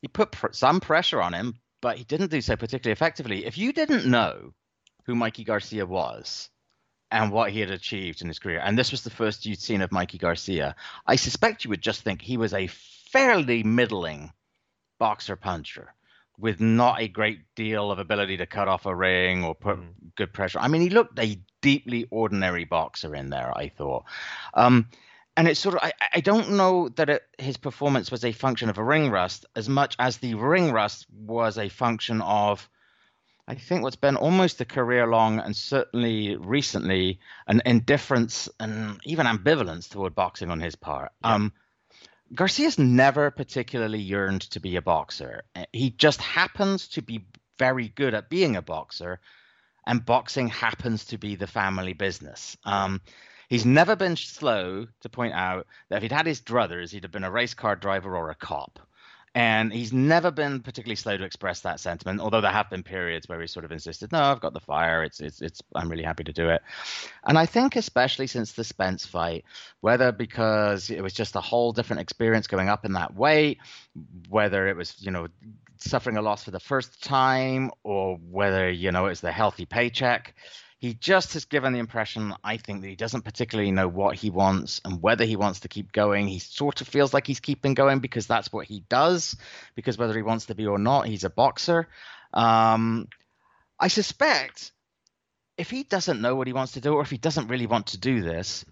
[0.00, 3.46] he put pr- some pressure on him, but he didn't do so particularly effectively.
[3.46, 4.54] If you didn't know
[5.04, 6.50] who Mikey Garcia was,
[7.10, 9.82] and what he had achieved in his career, and this was the first you'd seen
[9.82, 10.74] of Mikey Garcia,
[11.06, 14.32] I suspect you would just think he was a fairly middling
[14.98, 15.94] boxer puncher
[16.38, 19.86] with not a great deal of ability to cut off a ring or put mm.
[20.16, 20.58] good pressure.
[20.58, 24.04] I mean, he looked a deeply ordinary boxer in there, I thought.
[24.54, 24.88] Um,
[25.36, 28.68] and it's sort of, I, I don't know that it, his performance was a function
[28.68, 32.68] of a ring rust as much as the ring rust was a function of,
[33.46, 39.26] I think, what's been almost a career long and certainly recently an indifference and even
[39.26, 41.12] ambivalence toward boxing on his part.
[41.22, 41.34] Yeah.
[41.34, 41.52] Um,
[42.32, 45.42] Garcia's never particularly yearned to be a boxer.
[45.54, 47.26] Eh, he just happens to be
[47.58, 49.20] very good at being a boxer,
[49.86, 52.56] and boxing happens to be the family business.
[52.64, 53.00] Um,
[53.48, 57.12] he's never been slow to point out that if he'd had his druthers, he'd have
[57.12, 58.80] been a race car driver or a cop.
[59.36, 63.28] And he's never been particularly slow to express that sentiment, although there have been periods
[63.28, 65.02] where he sort of insisted, no, I've got the fire.
[65.02, 66.62] It's, it's, it's, I'm really happy to do it.
[67.26, 69.44] And I think, especially since the Spence fight,
[69.80, 73.58] whether because it was just a whole different experience going up in that weight,
[74.28, 75.26] whether it was, you know,
[75.78, 80.36] suffering a loss for the first time, or whether, you know, it's the healthy paycheck,
[80.84, 84.28] he just has given the impression, I think, that he doesn't particularly know what he
[84.28, 86.28] wants and whether he wants to keep going.
[86.28, 89.34] He sort of feels like he's keeping going because that's what he does,
[89.74, 91.88] because whether he wants to be or not, he's a boxer.
[92.34, 93.08] Um,
[93.80, 94.72] I suspect
[95.56, 97.86] if he doesn't know what he wants to do or if he doesn't really want
[97.86, 98.66] to do this,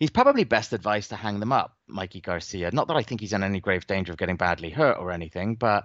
[0.00, 2.72] he's probably best advised to hang them up, Mikey Garcia.
[2.72, 5.54] Not that I think he's in any grave danger of getting badly hurt or anything,
[5.54, 5.84] but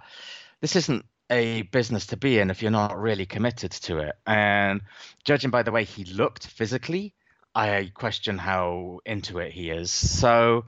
[0.60, 4.16] this isn't a business to be in if you're not really committed to it.
[4.26, 4.82] And
[5.26, 7.14] judging by the way he looked physically,
[7.54, 9.92] I question how into it he is.
[9.92, 10.66] So,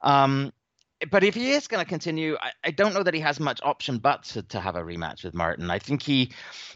[0.00, 0.52] um,
[1.10, 3.60] but if he is going to continue, I, I, don't know that he has much
[3.62, 5.70] option but to, to have a rematch with Martin.
[5.70, 6.32] I think he,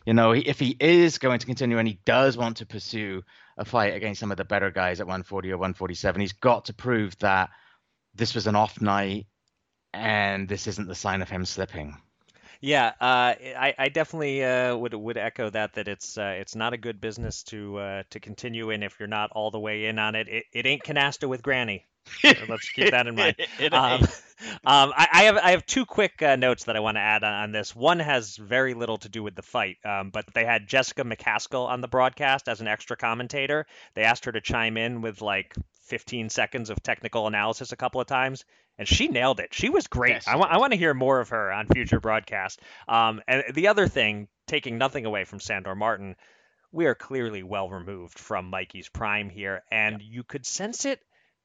[0.07, 3.23] you know, if he is going to continue and he does want to pursue
[3.57, 6.75] a fight against some of the better guys at 140 or 147, he's got to
[6.75, 7.51] prove that
[8.15, 9.27] this was an off night
[9.93, 11.97] and this isn't the sign of him slipping.
[12.65, 16.73] Yeah, uh, I, I definitely uh, would would echo that that it's uh, it's not
[16.73, 19.99] a good business to uh, to continue in if you're not all the way in
[19.99, 20.29] on it.
[20.29, 21.85] It, it ain't canasta with granny.
[22.25, 23.37] let's keep that in mind.
[23.73, 24.01] um,
[24.65, 27.23] um, I, I, have I have two quick uh, notes that I want to add
[27.23, 27.77] on, on, this.
[27.77, 31.69] One has very little to do with the fight, um, but they had Jessica McCaskill
[31.69, 33.67] on the broadcast as an extra commentator.
[33.95, 38.01] They asked her to chime in with like 15 seconds of technical analysis a couple
[38.01, 38.47] of times
[38.79, 39.55] and she nailed it.
[39.55, 40.13] She was great.
[40.13, 40.29] Yes.
[40.29, 42.63] I, want I want to hear more of her on future broadcasts.
[42.89, 46.17] Um, and the other thing, taking nothing away from Sandor Martin,
[46.73, 50.09] we are clearly well removed from Mikey's prime here, and yeah.
[50.11, 51.01] you could sense it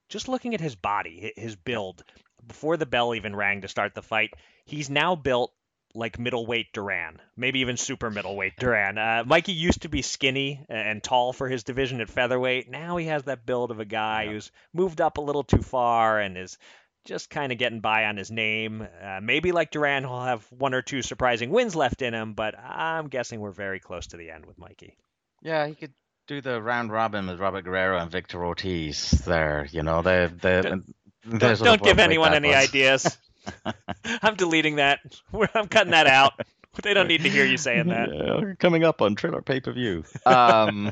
[0.10, 2.04] just looking at his body, his build.
[2.48, 4.34] Before the bell even rang to start the fight,
[4.66, 5.54] he's now built
[5.96, 8.98] like middleweight Duran, maybe even super middleweight Duran.
[8.98, 12.70] Uh, Mikey used to be skinny and tall for his division at featherweight.
[12.70, 14.32] Now he has that build of a guy yeah.
[14.32, 16.58] who's moved up a little too far and is
[17.06, 18.88] just kind of getting by on his name.
[19.02, 22.58] Uh, maybe like Duran, he'll have one or two surprising wins left in him, but
[22.58, 24.98] I'm guessing we're very close to the end with Mikey.
[25.42, 25.94] Yeah, he could
[26.28, 29.68] do the round robin with Robert Guerrero and Victor Ortiz there.
[29.72, 30.62] You know, they they.
[30.62, 30.94] Don't,
[31.38, 33.18] don't, don't give anyone any ideas.
[34.22, 35.00] I'm deleting that.
[35.56, 36.34] I'm cutting that out.
[36.82, 38.10] they don't need to hear you saying that.
[38.20, 40.04] Yeah, coming up on Triller Pay Per View.
[40.26, 40.92] Um,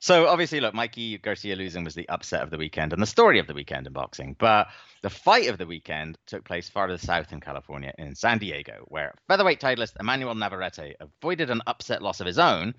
[0.00, 3.38] so obviously, look, Mikey Garcia losing was the upset of the weekend and the story
[3.38, 4.36] of the weekend in boxing.
[4.38, 4.68] But
[5.02, 9.14] the fight of the weekend took place farther south in California, in San Diego, where
[9.26, 12.74] featherweight titleist Emmanuel Navarrete avoided an upset loss of his own.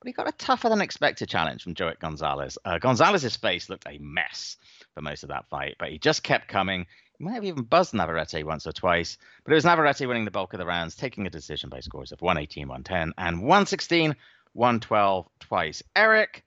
[0.00, 2.58] But he got a tougher than expected challenge from Joet Gonzalez.
[2.64, 4.56] Uh, Gonzalez's face looked a mess
[4.94, 6.86] for most of that fight, but he just kept coming
[7.18, 10.52] might have even buzzed Navarrete once or twice, but it was Navarrete winning the bulk
[10.52, 14.16] of the rounds, taking a decision by scores of 118, 110, and 116,
[14.52, 15.82] 112 twice.
[15.94, 16.44] Eric,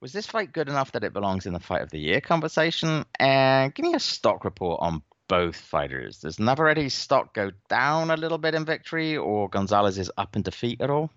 [0.00, 3.04] was this fight good enough that it belongs in the fight of the year conversation?
[3.18, 6.18] And give me a stock report on both fighters.
[6.18, 10.42] Does Navarrete's stock go down a little bit in victory, or Gonzalez is up in
[10.42, 11.10] defeat at all?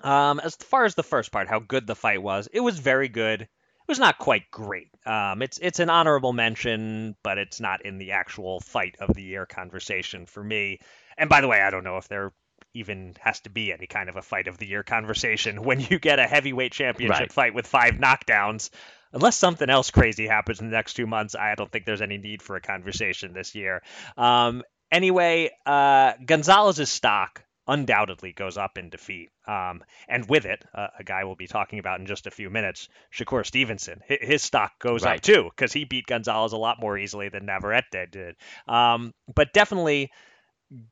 [0.00, 3.08] Um, as far as the first part, how good the fight was, it was very
[3.08, 3.48] good.
[3.88, 4.88] Was not quite great.
[5.04, 9.22] Um, it's it's an honorable mention, but it's not in the actual fight of the
[9.22, 10.80] year conversation for me.
[11.16, 12.32] And by the way, I don't know if there
[12.74, 15.98] even has to be any kind of a fight of the year conversation when you
[15.98, 17.32] get a heavyweight championship right.
[17.32, 18.70] fight with five knockdowns.
[19.12, 22.18] Unless something else crazy happens in the next two months, I don't think there's any
[22.18, 23.82] need for a conversation this year.
[24.16, 29.30] Um, anyway, uh, Gonzalez's stock undoubtedly goes up in defeat.
[29.46, 32.50] Um, and with it, uh, a guy we'll be talking about in just a few
[32.50, 34.00] minutes, Shakur Stevenson.
[34.06, 35.16] His stock goes right.
[35.16, 38.36] up too because he beat Gonzalez a lot more easily than Navarrete did.
[38.68, 40.10] Um, but definitely.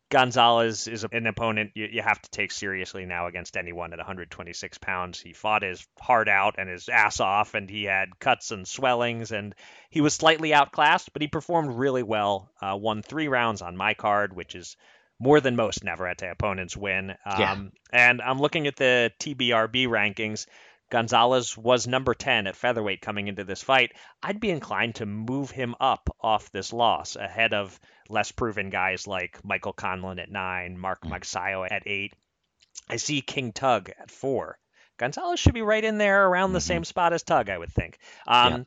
[0.08, 4.78] Gonzalez is an opponent you, you, have to take seriously now against anyone at 126
[4.78, 5.18] pounds.
[5.18, 9.32] He fought his heart out and his ass off, and he had cuts and swellings,
[9.32, 9.52] and
[9.90, 12.52] he was slightly outclassed, but he performed really well.
[12.62, 14.76] Uh, won three rounds on my card, which is
[15.24, 17.10] more than most Navarrete opponents win.
[17.24, 17.56] Um, yeah.
[17.92, 20.46] And I'm looking at the TBRB rankings.
[20.90, 23.92] Gonzalez was number 10 at featherweight coming into this fight.
[24.22, 29.06] I'd be inclined to move him up off this loss ahead of less proven guys
[29.06, 31.10] like Michael Conlan at 9, Mark mm.
[31.10, 32.12] Magsayo at 8.
[32.90, 34.58] I see King Tug at 4.
[34.98, 36.66] Gonzalez should be right in there around the mm-hmm.
[36.66, 37.98] same spot as Tug, I would think.
[38.28, 38.64] Um, yeah.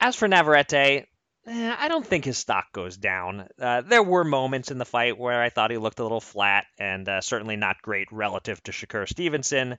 [0.00, 1.06] As for Navarrete,
[1.50, 3.48] I don't think his stock goes down.
[3.58, 6.66] Uh, there were moments in the fight where I thought he looked a little flat
[6.78, 9.78] and uh, certainly not great relative to Shakur Stevenson,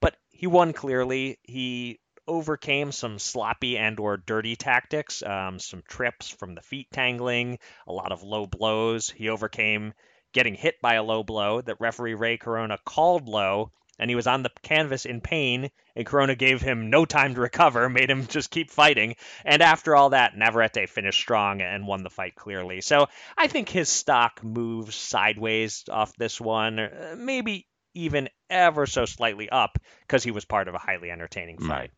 [0.00, 1.38] but he won clearly.
[1.42, 7.58] He overcame some sloppy and or dirty tactics, um, some trips from the feet tangling,
[7.86, 9.10] a lot of low blows.
[9.10, 9.94] He overcame
[10.32, 14.26] getting hit by a low blow that referee Ray Corona called low and he was
[14.26, 18.26] on the canvas in pain, and Corona gave him no time to recover, made him
[18.26, 19.16] just keep fighting.
[19.44, 22.80] And after all that, Navarrete finished strong and won the fight clearly.
[22.80, 23.06] So
[23.36, 29.48] I think his stock moves sideways off this one, uh, maybe even ever so slightly
[29.48, 31.68] up because he was part of a highly entertaining fight.
[31.68, 31.90] Right.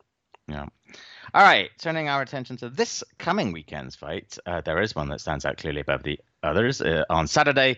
[0.47, 0.65] Yeah.
[1.33, 5.21] All right, turning our attention to this coming weekend's fight, uh, there is one that
[5.21, 6.81] stands out clearly above the others.
[6.81, 7.77] Uh, on Saturday,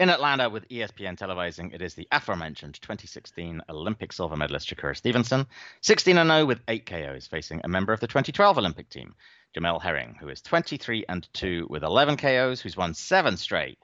[0.00, 5.46] in Atlanta, with ESPN televising, it is the aforementioned 2016 Olympic silver medalist Shakur Stevenson,
[5.82, 9.14] 16 0 with 8 KOs, facing a member of the 2012 Olympic team,
[9.54, 13.78] Jamel Herring, who is 23 and 2 with 11 KOs, who's won seven straight,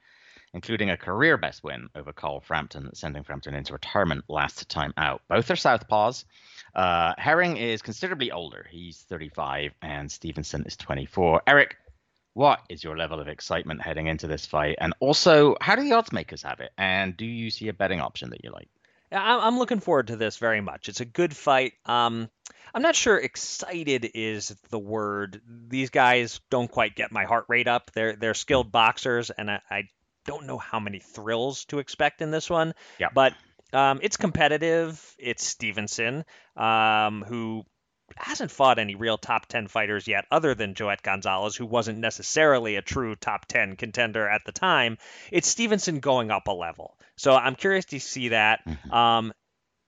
[0.55, 5.21] including a career best win over Carl Frampton, sending Frampton into retirement last time out.
[5.29, 6.25] Both are southpaws.
[6.75, 8.67] Uh, Herring is considerably older.
[8.71, 11.43] He's 35, and Stevenson is 24.
[11.47, 11.77] Eric,
[12.37, 14.77] what is your level of excitement heading into this fight?
[14.79, 16.71] And also, how do the odds makers have it?
[16.77, 18.69] And do you see a betting option that you like?
[19.11, 20.91] I'm looking forward to this very much.
[20.91, 21.73] It's a good fight.
[21.87, 22.29] Um,
[22.75, 25.41] I'm not sure excited is the word.
[25.69, 27.91] These guys don't quite get my heart rate up.
[27.95, 29.83] They're they're skilled boxers, and I, I
[30.27, 32.75] don't know how many thrills to expect in this one.
[32.99, 33.09] Yeah.
[33.15, 33.33] But
[33.73, 35.17] um, it's competitive.
[35.19, 37.65] It's Stevenson, um, who
[38.17, 42.77] hasn't fought any real top 10 fighters yet, other than Joet Gonzalez, who wasn't necessarily
[42.77, 44.99] a true top 10 contender at the time.
[45.31, 46.97] It's Stevenson going up a level.
[47.17, 48.67] So I'm curious to see that.
[48.67, 48.93] Mm-hmm.
[48.93, 49.33] Um,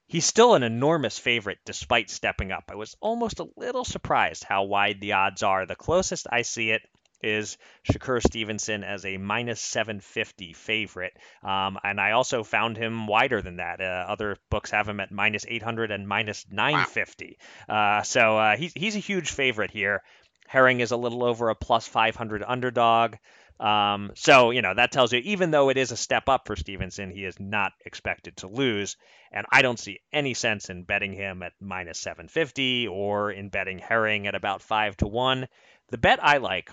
[0.07, 2.65] he's still an enormous favorite despite stepping up.
[2.69, 5.67] I was almost a little surprised how wide the odds are.
[5.67, 6.83] The closest I see it
[7.23, 7.59] is
[7.91, 11.17] Shakur Stevenson as a minus 750 favorite.
[11.43, 13.81] Um, and I also found him wider than that.
[13.81, 17.39] Uh, other books have him at minus 800 and minus 950.
[17.69, 20.03] Uh, so uh, he's, he's a huge favorite here.
[20.47, 23.17] Herring is a little over a plus 500 underdog.
[23.61, 26.55] Um, so, you know, that tells you, even though it is a step up for
[26.55, 28.97] Stevenson, he is not expected to lose.
[29.33, 33.79] And I don't see any sense in betting him at minus 750 or in betting
[33.79, 35.49] Herring at about 5 to 1.
[35.89, 36.71] The bet I like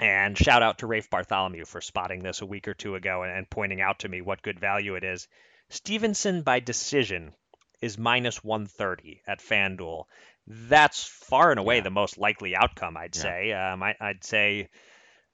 [0.00, 3.32] and shout out to Rafe Bartholomew for spotting this a week or two ago and,
[3.32, 5.28] and pointing out to me what good value it is.
[5.68, 7.32] Stevenson by decision
[7.80, 10.04] is minus 130 at FanDuel.
[10.46, 11.82] That's far and away yeah.
[11.82, 13.22] the most likely outcome, I'd yeah.
[13.22, 13.52] say.
[13.52, 14.68] Um, I, would say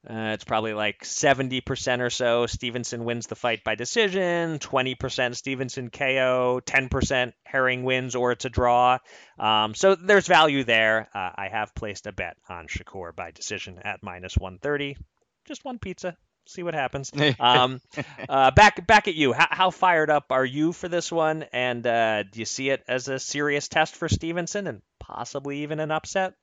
[0.09, 2.47] uh, it's probably like 70% or so.
[2.47, 8.51] Stevenson wins the fight by decision, 20% Stevenson KO, 10% Herring wins or it's a
[8.51, 8.99] draw.
[9.39, 11.09] Um, so there's value there.
[11.15, 14.97] Uh, I have placed a bet on Shakur by decision at minus 130.
[15.45, 16.17] Just one pizza.
[16.47, 17.13] See what happens.
[17.39, 17.81] Um,
[18.29, 19.33] uh, back back at you.
[19.33, 21.45] How, how, fired up are you for this one?
[21.53, 25.79] And uh, do you see it as a serious test for Stevenson and possibly even
[25.79, 26.35] an upset?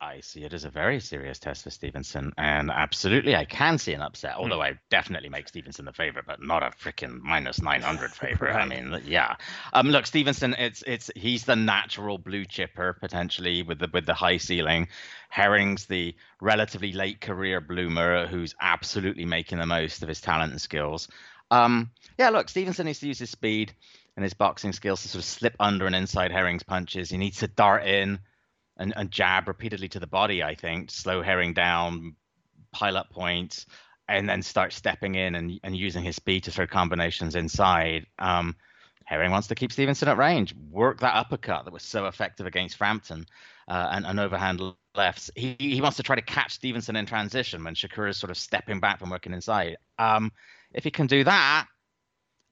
[0.00, 3.92] I see it as a very serious test for Stevenson, and absolutely, I can see
[3.94, 4.34] an upset.
[4.34, 4.42] Hmm.
[4.42, 4.62] Although.
[4.62, 8.54] I definitely make Stevenson the favorite, but not a freaking minus nine hundred favorite.
[8.54, 8.62] right.
[8.62, 9.36] I mean, yeah.
[9.72, 14.14] Um, look, Stevenson, it's it's he's the natural blue chipper potentially with the with the
[14.14, 14.88] high ceiling.
[15.30, 20.60] Herring's the relatively late career bloomer who's absolutely making the most of his talent and
[20.60, 21.08] skills.
[21.50, 23.72] Um, yeah, look, Stevenson needs to use his speed
[24.16, 27.10] and his boxing skills to sort of slip under and inside Herring's punches.
[27.10, 28.18] He needs to dart in
[28.78, 30.42] and, and jab repeatedly to the body.
[30.42, 32.16] I think slow Herring down,
[32.72, 33.66] pile up points,
[34.08, 38.06] and then start stepping in and, and using his speed to throw combinations inside.
[38.18, 38.56] Um,
[39.04, 42.76] Herring wants to keep Stevenson at range, work that uppercut that was so effective against
[42.76, 43.24] Frampton
[43.66, 44.60] uh, and, and overhand
[44.94, 45.30] lefts.
[45.34, 48.36] He, he wants to try to catch Stevenson in transition when Shakur is sort of
[48.36, 49.78] stepping back from working inside.
[49.98, 50.30] Um,
[50.72, 51.66] if he can do that,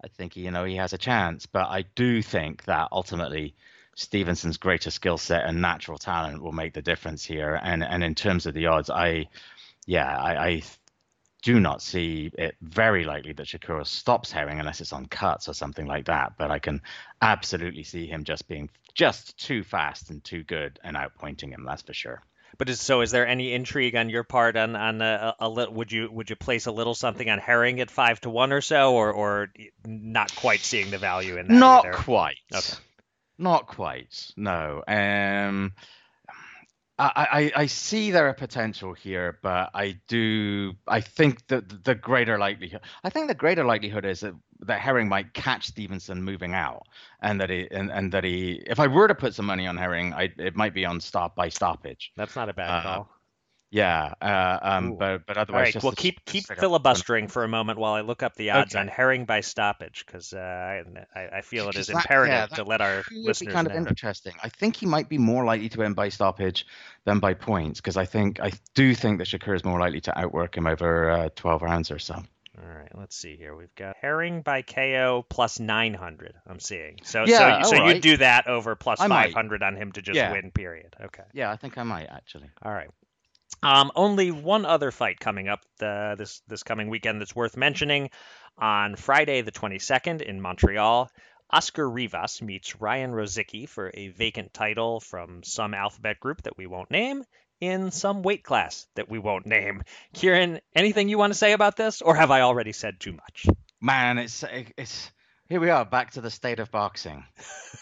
[0.03, 1.47] I think you know he has a chance.
[1.47, 3.55] But I do think that ultimately
[3.97, 7.59] Stevenson's greater skill set and natural talent will make the difference here.
[7.61, 9.29] And and in terms of the odds, I
[9.87, 10.63] yeah I, I
[11.43, 15.55] do not see it very likely that Shakura stops Herring unless it's on cuts or
[15.55, 16.35] something like that.
[16.37, 16.83] But I can
[17.23, 21.65] absolutely see him just being just too fast and too good and outpointing him.
[21.65, 22.23] That's for sure.
[22.59, 25.75] But is, so, is there any intrigue on your part on on a, a, little?
[25.75, 28.61] Would you would you place a little something on Herring at five to one or
[28.61, 29.49] so, or or
[29.87, 31.55] not quite seeing the value in that?
[31.55, 31.97] Not either?
[31.97, 32.39] quite.
[32.55, 32.77] Okay.
[33.39, 34.31] Not quite.
[34.37, 34.83] No.
[34.87, 35.73] Um,
[36.99, 41.95] I, I, I see there a potential here, but I do I think that the
[41.95, 46.55] greater likelihood I think the greater likelihood is that, that Herring might catch Stevenson moving
[46.55, 46.87] out
[47.21, 49.77] and that he and, and that he if I were to put some money on
[49.77, 52.13] Herring, I it might be on stop by stoppage.
[52.17, 53.11] That's not a bad uh, call.
[53.71, 55.83] Yeah, uh, um, but but otherwise, All right.
[55.83, 58.81] well, keep keep filibustering for a moment while I look up the odds okay.
[58.81, 62.65] on Herring by stoppage because uh, I, I feel it is that, imperative yeah, to
[62.65, 63.75] let our listeners kind know.
[63.75, 64.35] of interesting.
[64.43, 66.65] I think he might be more likely to end by stoppage
[67.05, 70.17] than by points because I think I do think that Shakur is more likely to
[70.17, 72.15] outwork him over uh, 12 rounds or so.
[72.59, 73.55] All right, let's see here.
[73.55, 76.35] We've got Herring by KO plus 900.
[76.47, 76.99] I'm seeing.
[77.03, 77.97] So yeah, so, so right.
[77.97, 80.33] you do that over plus 500 on him to just yeah.
[80.33, 80.53] win.
[80.53, 80.97] Period.
[81.03, 81.25] Okay.
[81.35, 82.49] Yeah, I think I might actually.
[82.63, 82.89] All right.
[83.67, 88.11] Um, only one other fight coming up uh, this this coming weekend that's worth mentioning.
[88.57, 91.11] On Friday the 22nd in Montreal,
[91.51, 96.69] Oscar Rivas meets Ryan Rozicki for a vacant title from some alphabet group that we
[96.69, 97.25] won't name
[97.61, 99.83] in some weight class that we won't name.
[100.15, 103.47] Kieran, anything you want to say about this, or have I already said too much?
[103.81, 104.45] Man, it's
[104.77, 105.11] it's
[105.49, 107.25] here we are back to the state of boxing,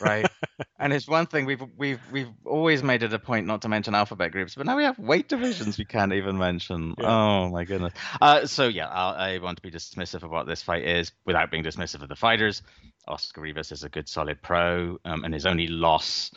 [0.01, 0.27] right?
[0.79, 3.95] and it's one thing we've we've we've always made it a point not to mention
[3.95, 6.95] alphabet groups, but now we have weight divisions we can't even mention.
[6.99, 7.07] Yeah.
[7.09, 7.95] Oh my goodness.
[8.21, 11.51] Uh, so yeah, I, I want to be dismissive of what this fight is without
[11.51, 12.62] being dismissive of the fighters.
[13.09, 16.31] Oscar Rivas is a good solid pro, um, and his only loss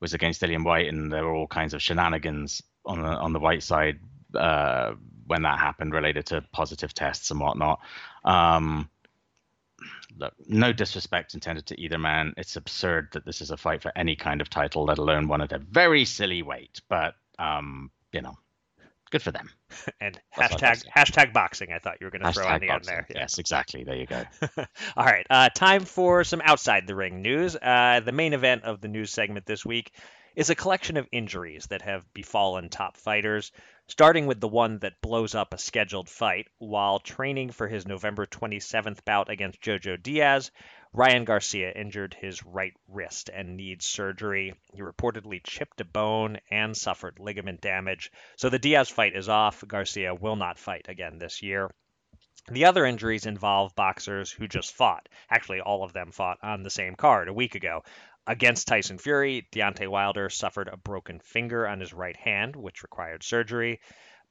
[0.00, 3.40] was against Dillian Whyte, and there were all kinds of shenanigans on the on the
[3.40, 4.00] Whyte side
[4.34, 4.94] uh,
[5.26, 7.80] when that happened, related to positive tests and whatnot.
[8.24, 8.88] Um,
[10.22, 12.34] look, no disrespect intended to either man.
[12.36, 15.42] It's absurd that this is a fight for any kind of title, let alone one
[15.42, 16.80] at a very silly weight.
[16.88, 18.38] But um, you know,
[19.10, 19.50] good for them.
[20.00, 21.72] and That's hashtag hashtag boxing.
[21.72, 23.06] I thought you were going to throw on the end there.
[23.10, 23.20] Yeah.
[23.20, 23.84] Yes, exactly.
[23.84, 24.22] There you go.
[24.96, 27.56] All right, uh, time for some outside the ring news.
[27.56, 29.92] Uh, the main event of the news segment this week
[30.34, 33.52] is a collection of injuries that have befallen top fighters
[33.92, 36.48] starting with the one that blows up a scheduled fight.
[36.56, 40.50] While training for his November 27th bout against Jojo Diaz,
[40.94, 44.54] Ryan Garcia injured his right wrist and needs surgery.
[44.72, 48.10] He reportedly chipped a bone and suffered ligament damage.
[48.36, 49.62] So the Diaz fight is off.
[49.68, 51.70] Garcia will not fight again this year.
[52.50, 55.08] The other injuries involve boxers who just fought.
[55.30, 57.84] Actually, all of them fought on the same card a week ago.
[58.26, 63.24] Against Tyson Fury, Deontay Wilder suffered a broken finger on his right hand, which required
[63.24, 63.80] surgery.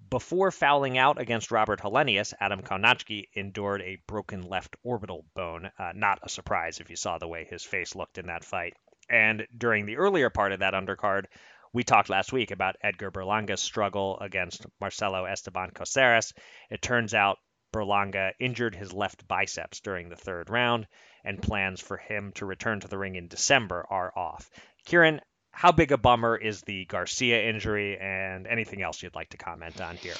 [0.09, 5.69] Before fouling out against Robert Helenius, Adam Kownacki endured a broken left orbital bone.
[5.77, 8.75] Uh, not a surprise if you saw the way his face looked in that fight.
[9.09, 11.25] And during the earlier part of that undercard,
[11.73, 16.33] we talked last week about Edgar Berlanga's struggle against Marcelo Esteban Coceres.
[16.69, 17.39] It turns out
[17.73, 20.87] Berlanga injured his left biceps during the third round
[21.23, 24.49] and plans for him to return to the ring in December are off.
[24.85, 29.37] Kieran, how big a bummer is the Garcia injury and anything else you'd like to
[29.37, 30.15] comment on here?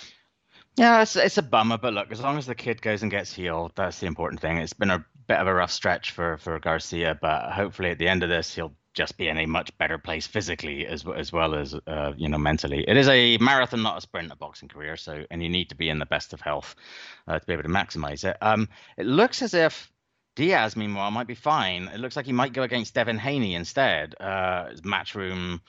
[0.75, 3.33] Yeah, it's, it's a bummer, but look, as long as the kid goes and gets
[3.33, 4.57] healed, that's the important thing.
[4.57, 8.07] It's been a bit of a rough stretch for, for Garcia, but hopefully at the
[8.07, 11.55] end of this, he'll just be in a much better place physically as as well
[11.55, 12.83] as uh, you know mentally.
[12.87, 14.97] It is a marathon, not a sprint, a boxing career.
[14.97, 16.75] So, and you need to be in the best of health
[17.27, 18.37] uh, to be able to maximize it.
[18.41, 19.91] Um, it looks as if
[20.36, 21.89] Diaz, meanwhile, might be fine.
[21.93, 24.15] It looks like he might go against Devin Haney instead.
[24.19, 25.59] Uh, Matchroom,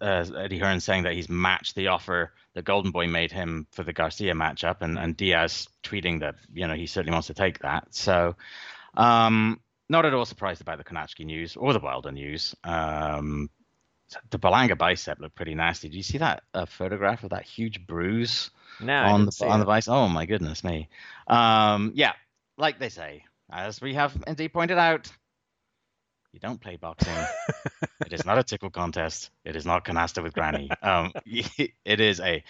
[0.00, 3.84] uh, Eddie Hearn saying that he's matched the offer that Golden Boy made him for
[3.84, 7.60] the Garcia matchup, and, and Diaz tweeting that you know he certainly wants to take
[7.60, 7.94] that.
[7.94, 8.36] So,
[8.94, 12.54] um, not at all surprised about the Kownacki news or the Wilder news.
[12.64, 13.50] Um,
[14.30, 15.88] the Berlanga bicep looked pretty nasty.
[15.88, 19.62] Do you see that uh, photograph of that huge bruise no, on the on it.
[19.62, 19.92] the bicep?
[19.92, 20.88] Oh my goodness me.
[21.26, 22.12] Um, yeah,
[22.56, 25.10] like they say, as we have indeed pointed out,
[26.32, 27.16] You don't play boxing.
[28.06, 29.30] it is not a tickle contest.
[29.44, 30.70] It is not canasta with granny.
[30.82, 32.42] Um, it is a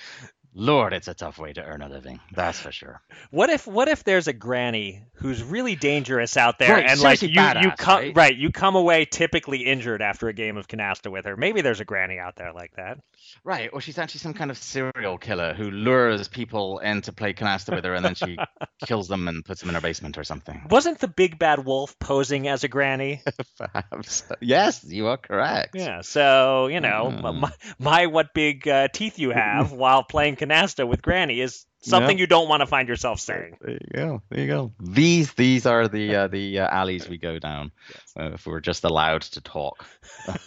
[0.53, 2.19] Lord, it's a tough way to earn a living.
[2.35, 3.01] That's for sure.
[3.31, 7.23] What if what if there's a granny who's really dangerous out there Right, and like
[7.23, 8.37] you seriously you badass, come right?
[8.37, 11.37] you come away typically injured after a game of canasta with her.
[11.37, 12.99] Maybe there's a granny out there like that.
[13.45, 17.33] Right, or she's actually some kind of serial killer who lures people in to play
[17.33, 18.37] canasta with her and then she
[18.87, 20.63] kills them and puts them in her basement or something.
[20.69, 23.23] Wasn't the big bad wolf posing as a granny?
[23.59, 24.25] Perhaps.
[24.41, 25.77] Yes, you are correct.
[25.77, 27.41] Yeah, so you know, Mm.
[27.41, 32.17] my, my what big uh, teeth you have while playing canasta with Granny is something
[32.17, 32.23] Yeah.
[32.23, 33.57] you don't want to find yourself saying.
[33.61, 34.23] There you go.
[34.31, 34.73] There you go.
[34.81, 37.73] These these are the uh, the uh, alleys we go down
[38.19, 39.85] uh, if we're just allowed to talk.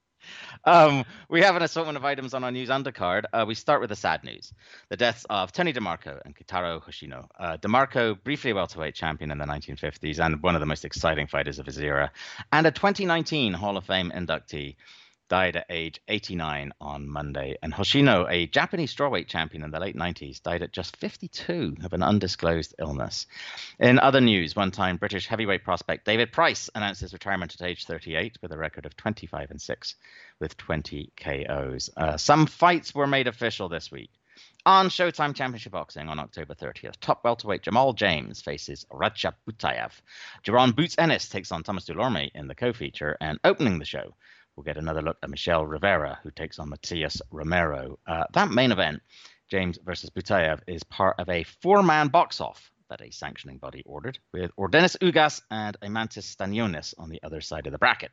[0.64, 3.24] um, we have an assortment of items on our news undercard.
[3.32, 4.52] Uh, we start with the sad news:
[4.88, 7.26] the deaths of Tony DeMarco and Keitaro Hoshino.
[7.38, 11.26] Uh, DeMarco, briefly a welterweight champion in the 1950s and one of the most exciting
[11.26, 12.12] fighters of his era,
[12.52, 14.76] and a 2019 Hall of Fame inductee
[15.28, 17.56] died at age 89 on Monday.
[17.62, 21.92] And Hoshino, a Japanese strawweight champion in the late 90s, died at just 52 of
[21.92, 23.26] an undisclosed illness.
[23.78, 27.84] In other news, one time British heavyweight prospect David Price announced his retirement at age
[27.86, 29.94] 38 with a record of 25 and 6
[30.40, 31.90] with 20 KOs.
[31.96, 34.10] Uh, some fights were made official this week.
[34.66, 39.92] On Showtime Championship Boxing on October 30th, top welterweight Jamal James faces Rajab Butayev.
[40.42, 44.14] Jaron Boots Ennis takes on Thomas Dulorme in the co-feature, and opening the show,
[44.56, 47.98] we'll get another look at Michel Rivera, who takes on Matias Romero.
[48.06, 49.02] Uh, that main event,
[49.48, 54.50] James versus Butayev, is part of a four-man box-off that a sanctioning body ordered, with
[54.56, 58.12] Yordenis Ugas and Eimantas Stanionis on the other side of the bracket.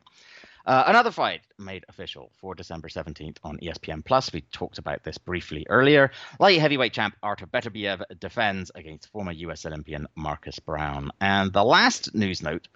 [0.66, 4.32] Uh, another fight made official for December 17th on ESPN Plus.
[4.32, 6.12] We talked about this briefly earlier.
[6.40, 11.10] Light heavyweight champ Artur Beterbiev defends against former US Olympian Marcus Browne.
[11.20, 12.68] And the last news note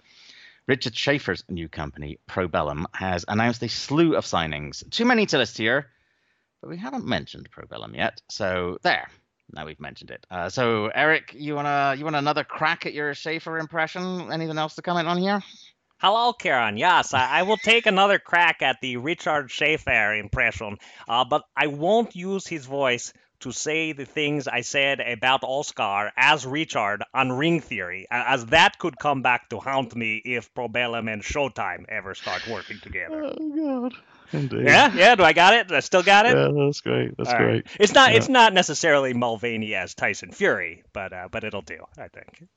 [0.66, 4.88] Richard Schaefer's new company, Probellum, has announced a slew of signings.
[4.90, 5.86] Too many to list here,
[6.60, 8.20] but we haven't mentioned Probellum yet.
[8.28, 9.08] So there.
[9.52, 10.26] Now we've mentioned it.
[10.28, 14.32] Uh, so Eric, you wanna you want another crack at your Schaefer impression?
[14.32, 15.40] Anything else to comment on here?
[15.98, 16.76] Hello, Karen.
[16.76, 21.68] Yes, I, I will take another crack at the Richard Schaefer impression, uh, but I
[21.68, 23.12] won't use his voice
[23.46, 28.80] to say the things I said about Oscar as Richard on Ring Theory, as that
[28.80, 33.22] could come back to haunt me if Probellum and Showtime ever start working together.
[33.38, 33.94] Oh God,
[34.32, 34.64] indeed.
[34.66, 35.14] Yeah, yeah.
[35.14, 35.70] Do I got it?
[35.70, 36.36] I still got it.
[36.36, 37.16] Yeah, that's great.
[37.16, 37.64] That's All right.
[37.78, 38.14] It's not.
[38.16, 41.84] It's not necessarily Mulvaney as Tyson Fury, but uh, but it'll do.
[41.96, 42.48] I think.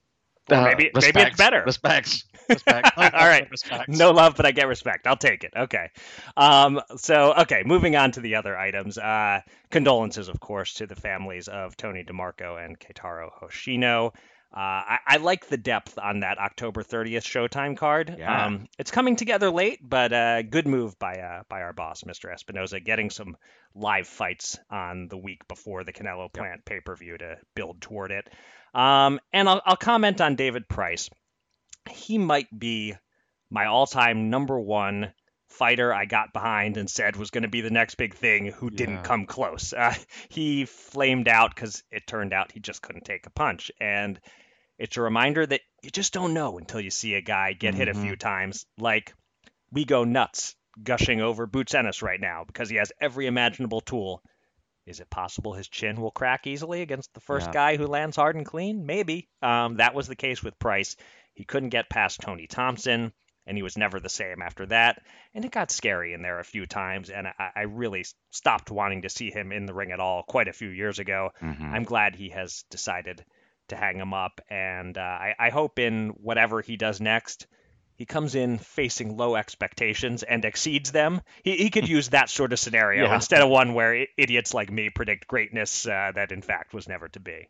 [0.51, 1.63] Or maybe maybe it's better.
[1.65, 2.25] Respect.
[2.49, 2.97] Respect.
[2.97, 3.49] All right.
[3.51, 3.89] Respect.
[3.89, 5.05] No love, but I get respect.
[5.05, 5.53] I'll take it.
[5.55, 5.89] Okay.
[6.35, 8.97] Um, so, okay, moving on to the other items.
[8.97, 14.13] Uh, condolences, of course, to the families of Tony DeMarco and Keitaro Hoshino.
[14.51, 18.15] Uh, I, I like the depth on that October 30th Showtime card.
[18.17, 18.45] Yeah.
[18.45, 22.33] Um, it's coming together late, but uh, good move by uh, by our boss, Mr.
[22.33, 23.37] Espinoza, getting some
[23.75, 28.09] live fights on the week before the Canelo Plant pay per view to build toward
[28.11, 28.27] it.
[28.73, 31.09] Um, and I'll, I'll comment on David Price.
[31.87, 32.95] He might be
[33.51, 35.13] my all-time number one
[35.49, 38.69] fighter I got behind and said was going to be the next big thing who
[38.69, 39.73] didn't come close.
[39.77, 39.93] Uh,
[40.29, 43.71] he flamed out because it turned out he just couldn't take a punch.
[43.79, 44.19] And
[44.77, 47.87] it's a reminder that you just don't know until you see a guy get hit
[47.87, 48.01] a Mhm.
[48.01, 48.65] few times.
[48.77, 49.13] Like,
[49.71, 54.21] we go nuts gushing over Boots Ennis right now because he has every imaginable tool.
[54.85, 57.53] Is it possible his chin will crack easily against the first Yeah.
[57.53, 58.85] guy who lands hard and clean?
[58.85, 59.27] Maybe.
[59.41, 60.95] Um, that was the case with Price.
[61.35, 63.13] He couldn't get past Tony Thompson,
[63.49, 65.01] and he was never the same after that.
[65.33, 69.01] And it got scary in there a few times, and I, I really stopped wanting
[69.01, 71.31] to see him in the ring at all quite a few years ago.
[71.41, 71.61] Mhm.
[71.73, 73.25] I'm glad he has decided
[73.69, 77.47] to hang him up, and uh, I, I hope in whatever he does next,
[77.95, 81.21] he comes in facing low expectations and exceeds them.
[81.43, 83.15] He, he could use that sort of scenario Yeah.
[83.15, 87.09] instead of one where idiots like me predict greatness uh, that in fact was never
[87.09, 87.47] to be.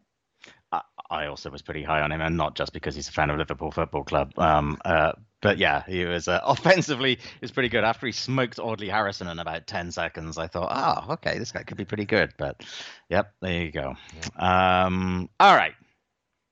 [0.71, 3.29] I, I also was pretty high on him, and not just because he's a fan
[3.29, 4.33] of Liverpool Football Club.
[4.37, 7.83] Um, uh, but yeah, he was uh, offensively was pretty good.
[7.83, 11.63] After he smoked Audley Harrison in about ten seconds, I thought, oh, okay, this guy
[11.63, 12.33] could be pretty good.
[12.37, 12.61] But
[13.09, 13.95] yep, there you go.
[14.35, 15.73] Um, all right,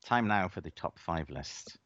[0.05, 1.77] time now for the top five list.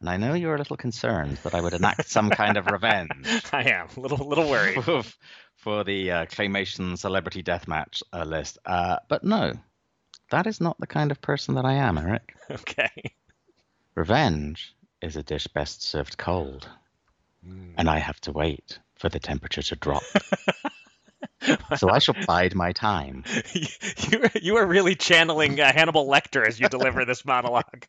[0.00, 3.42] And I know you're a little concerned that I would enact some kind of revenge
[3.52, 4.84] I am a little little worried.
[4.84, 5.02] for,
[5.56, 8.58] for the uh, claymation celebrity deathmatch uh, list.
[8.66, 9.54] Uh, but no,
[10.34, 12.34] that is not the kind of person that I am, Eric.
[12.50, 13.14] okay.
[13.94, 16.68] Revenge is a dish best served cold,
[17.76, 20.02] and I have to wait for the temperature to drop.
[21.76, 23.22] so I shall bide my time.
[23.54, 27.86] you, are, you are really channeling uh, Hannibal Lecter as you deliver this monologue.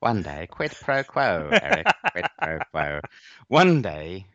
[0.00, 3.00] One day, quid pro quo, Eric, quid pro quo.
[3.48, 4.26] One day,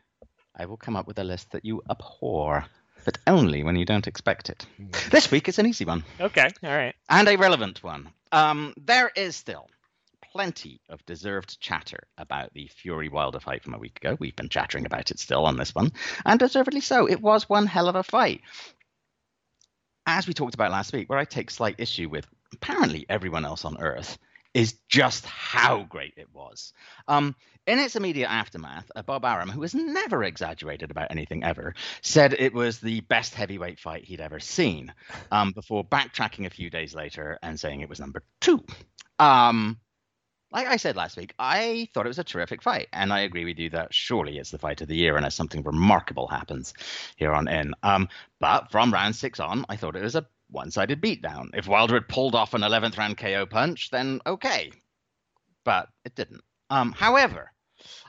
[0.54, 2.66] I will come up with a list that you abhor,
[3.08, 4.66] but only when you don't expect it.
[4.76, 4.88] Hmm.
[5.10, 6.04] This week, it's an easy one.
[6.20, 6.94] Okay, all right.
[7.08, 8.10] And a relevant one.
[8.32, 9.70] Um, there is still
[10.30, 14.18] plenty of deserved chatter about the Fury Wilder fight from a week ago.
[14.20, 15.92] We've been chattering about it still on this one,
[16.26, 17.08] and deservedly so.
[17.08, 18.42] It was one hell of a fight.
[20.06, 23.64] As we talked about last week, where I take slight issue with apparently everyone else
[23.64, 24.18] on Earth
[24.58, 26.72] is just how great it was.
[27.06, 27.36] Um,
[27.68, 32.34] in its immediate aftermath, uh, Bob Arum, who has never exaggerated about anything ever, said
[32.36, 34.92] it was the best heavyweight fight he'd ever seen,
[35.30, 38.64] um, before backtracking a few days later and saying it was number two.
[39.20, 39.78] Um,
[40.50, 43.44] like I said last week, I thought it was a terrific fight, and I agree
[43.44, 46.74] with you that surely it's the fight of the year unless something remarkable happens
[47.14, 47.74] here on in.
[47.84, 48.08] Um,
[48.40, 51.50] but from round six on, I thought it was a one-sided beatdown.
[51.54, 54.72] If Wilder had pulled off an 11th round KO punch, then okay,
[55.64, 56.42] but it didn't.
[56.70, 57.52] Um, however,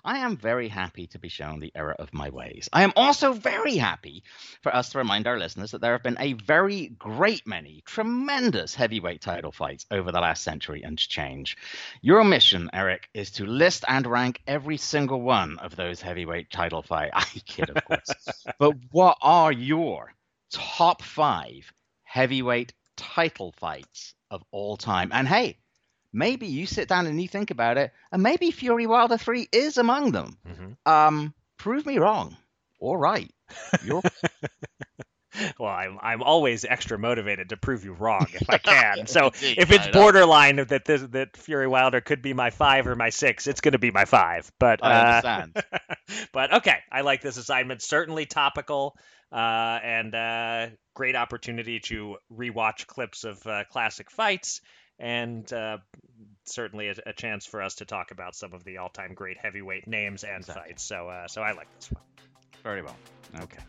[0.03, 2.69] I am very happy to be shown the error of my ways.
[2.73, 4.23] I am also very happy
[4.61, 8.73] for us to remind our listeners that there have been a very great many tremendous
[8.73, 11.55] heavyweight title fights over the last century and change.
[12.01, 16.81] Your mission, Eric, is to list and rank every single one of those heavyweight title
[16.81, 17.11] fights.
[17.13, 18.45] I kid, of course.
[18.59, 20.13] but what are your
[20.51, 21.71] top five
[22.09, 25.11] heavyweight title fights of all time?
[25.13, 25.57] And hey,
[26.11, 29.77] maybe you sit down and you think about it, and maybe Fury Wilder 3 is
[29.77, 30.37] among them.
[30.47, 30.91] Mm-hmm.
[30.91, 32.35] Um, prove me wrong
[32.79, 33.31] or right.
[33.83, 34.01] You're...
[35.59, 39.07] well, I'm I'm always extra motivated to prove you wrong if I can.
[39.07, 43.09] So if it's borderline that this, that Fury Wilder could be my five or my
[43.09, 44.51] six, it's going to be my five.
[44.59, 45.51] But I understand.
[45.55, 47.81] Uh, but okay, I like this assignment.
[47.81, 48.95] Certainly topical.
[49.31, 54.61] Uh, and uh, great opportunity to rewatch clips of uh, classic fights
[54.99, 55.77] and uh,
[56.45, 59.87] certainly a, a, chance for us to talk about some of the all-time great heavyweight
[59.87, 60.63] names and exactly.
[60.69, 60.83] fights.
[60.83, 62.03] So, uh, so I like this one.
[62.63, 62.95] Very well.
[63.39, 63.59] Okay.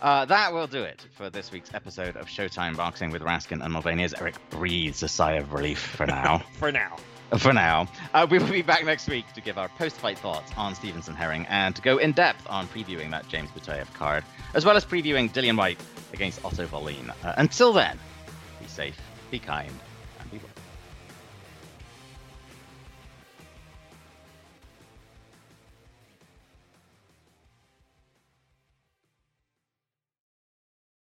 [0.00, 3.72] Uh, that will do it for this week's episode of Showtime Boxing with Raskin and
[3.72, 6.42] Mulvaney as Eric breathes a sigh of relief for now.
[6.58, 6.96] for now.
[7.38, 7.86] For now.
[8.12, 11.14] Uh, we will be back next week to give our post fight thoughts on Stevenson
[11.14, 14.24] Herring and to go in depth on previewing that James Butayev card,
[14.54, 15.80] as well as previewing Dillian Whyte
[16.12, 17.10] against Otto Wallin.
[17.22, 17.98] Uh, until then,
[18.60, 18.98] be safe,
[19.30, 19.72] be kind.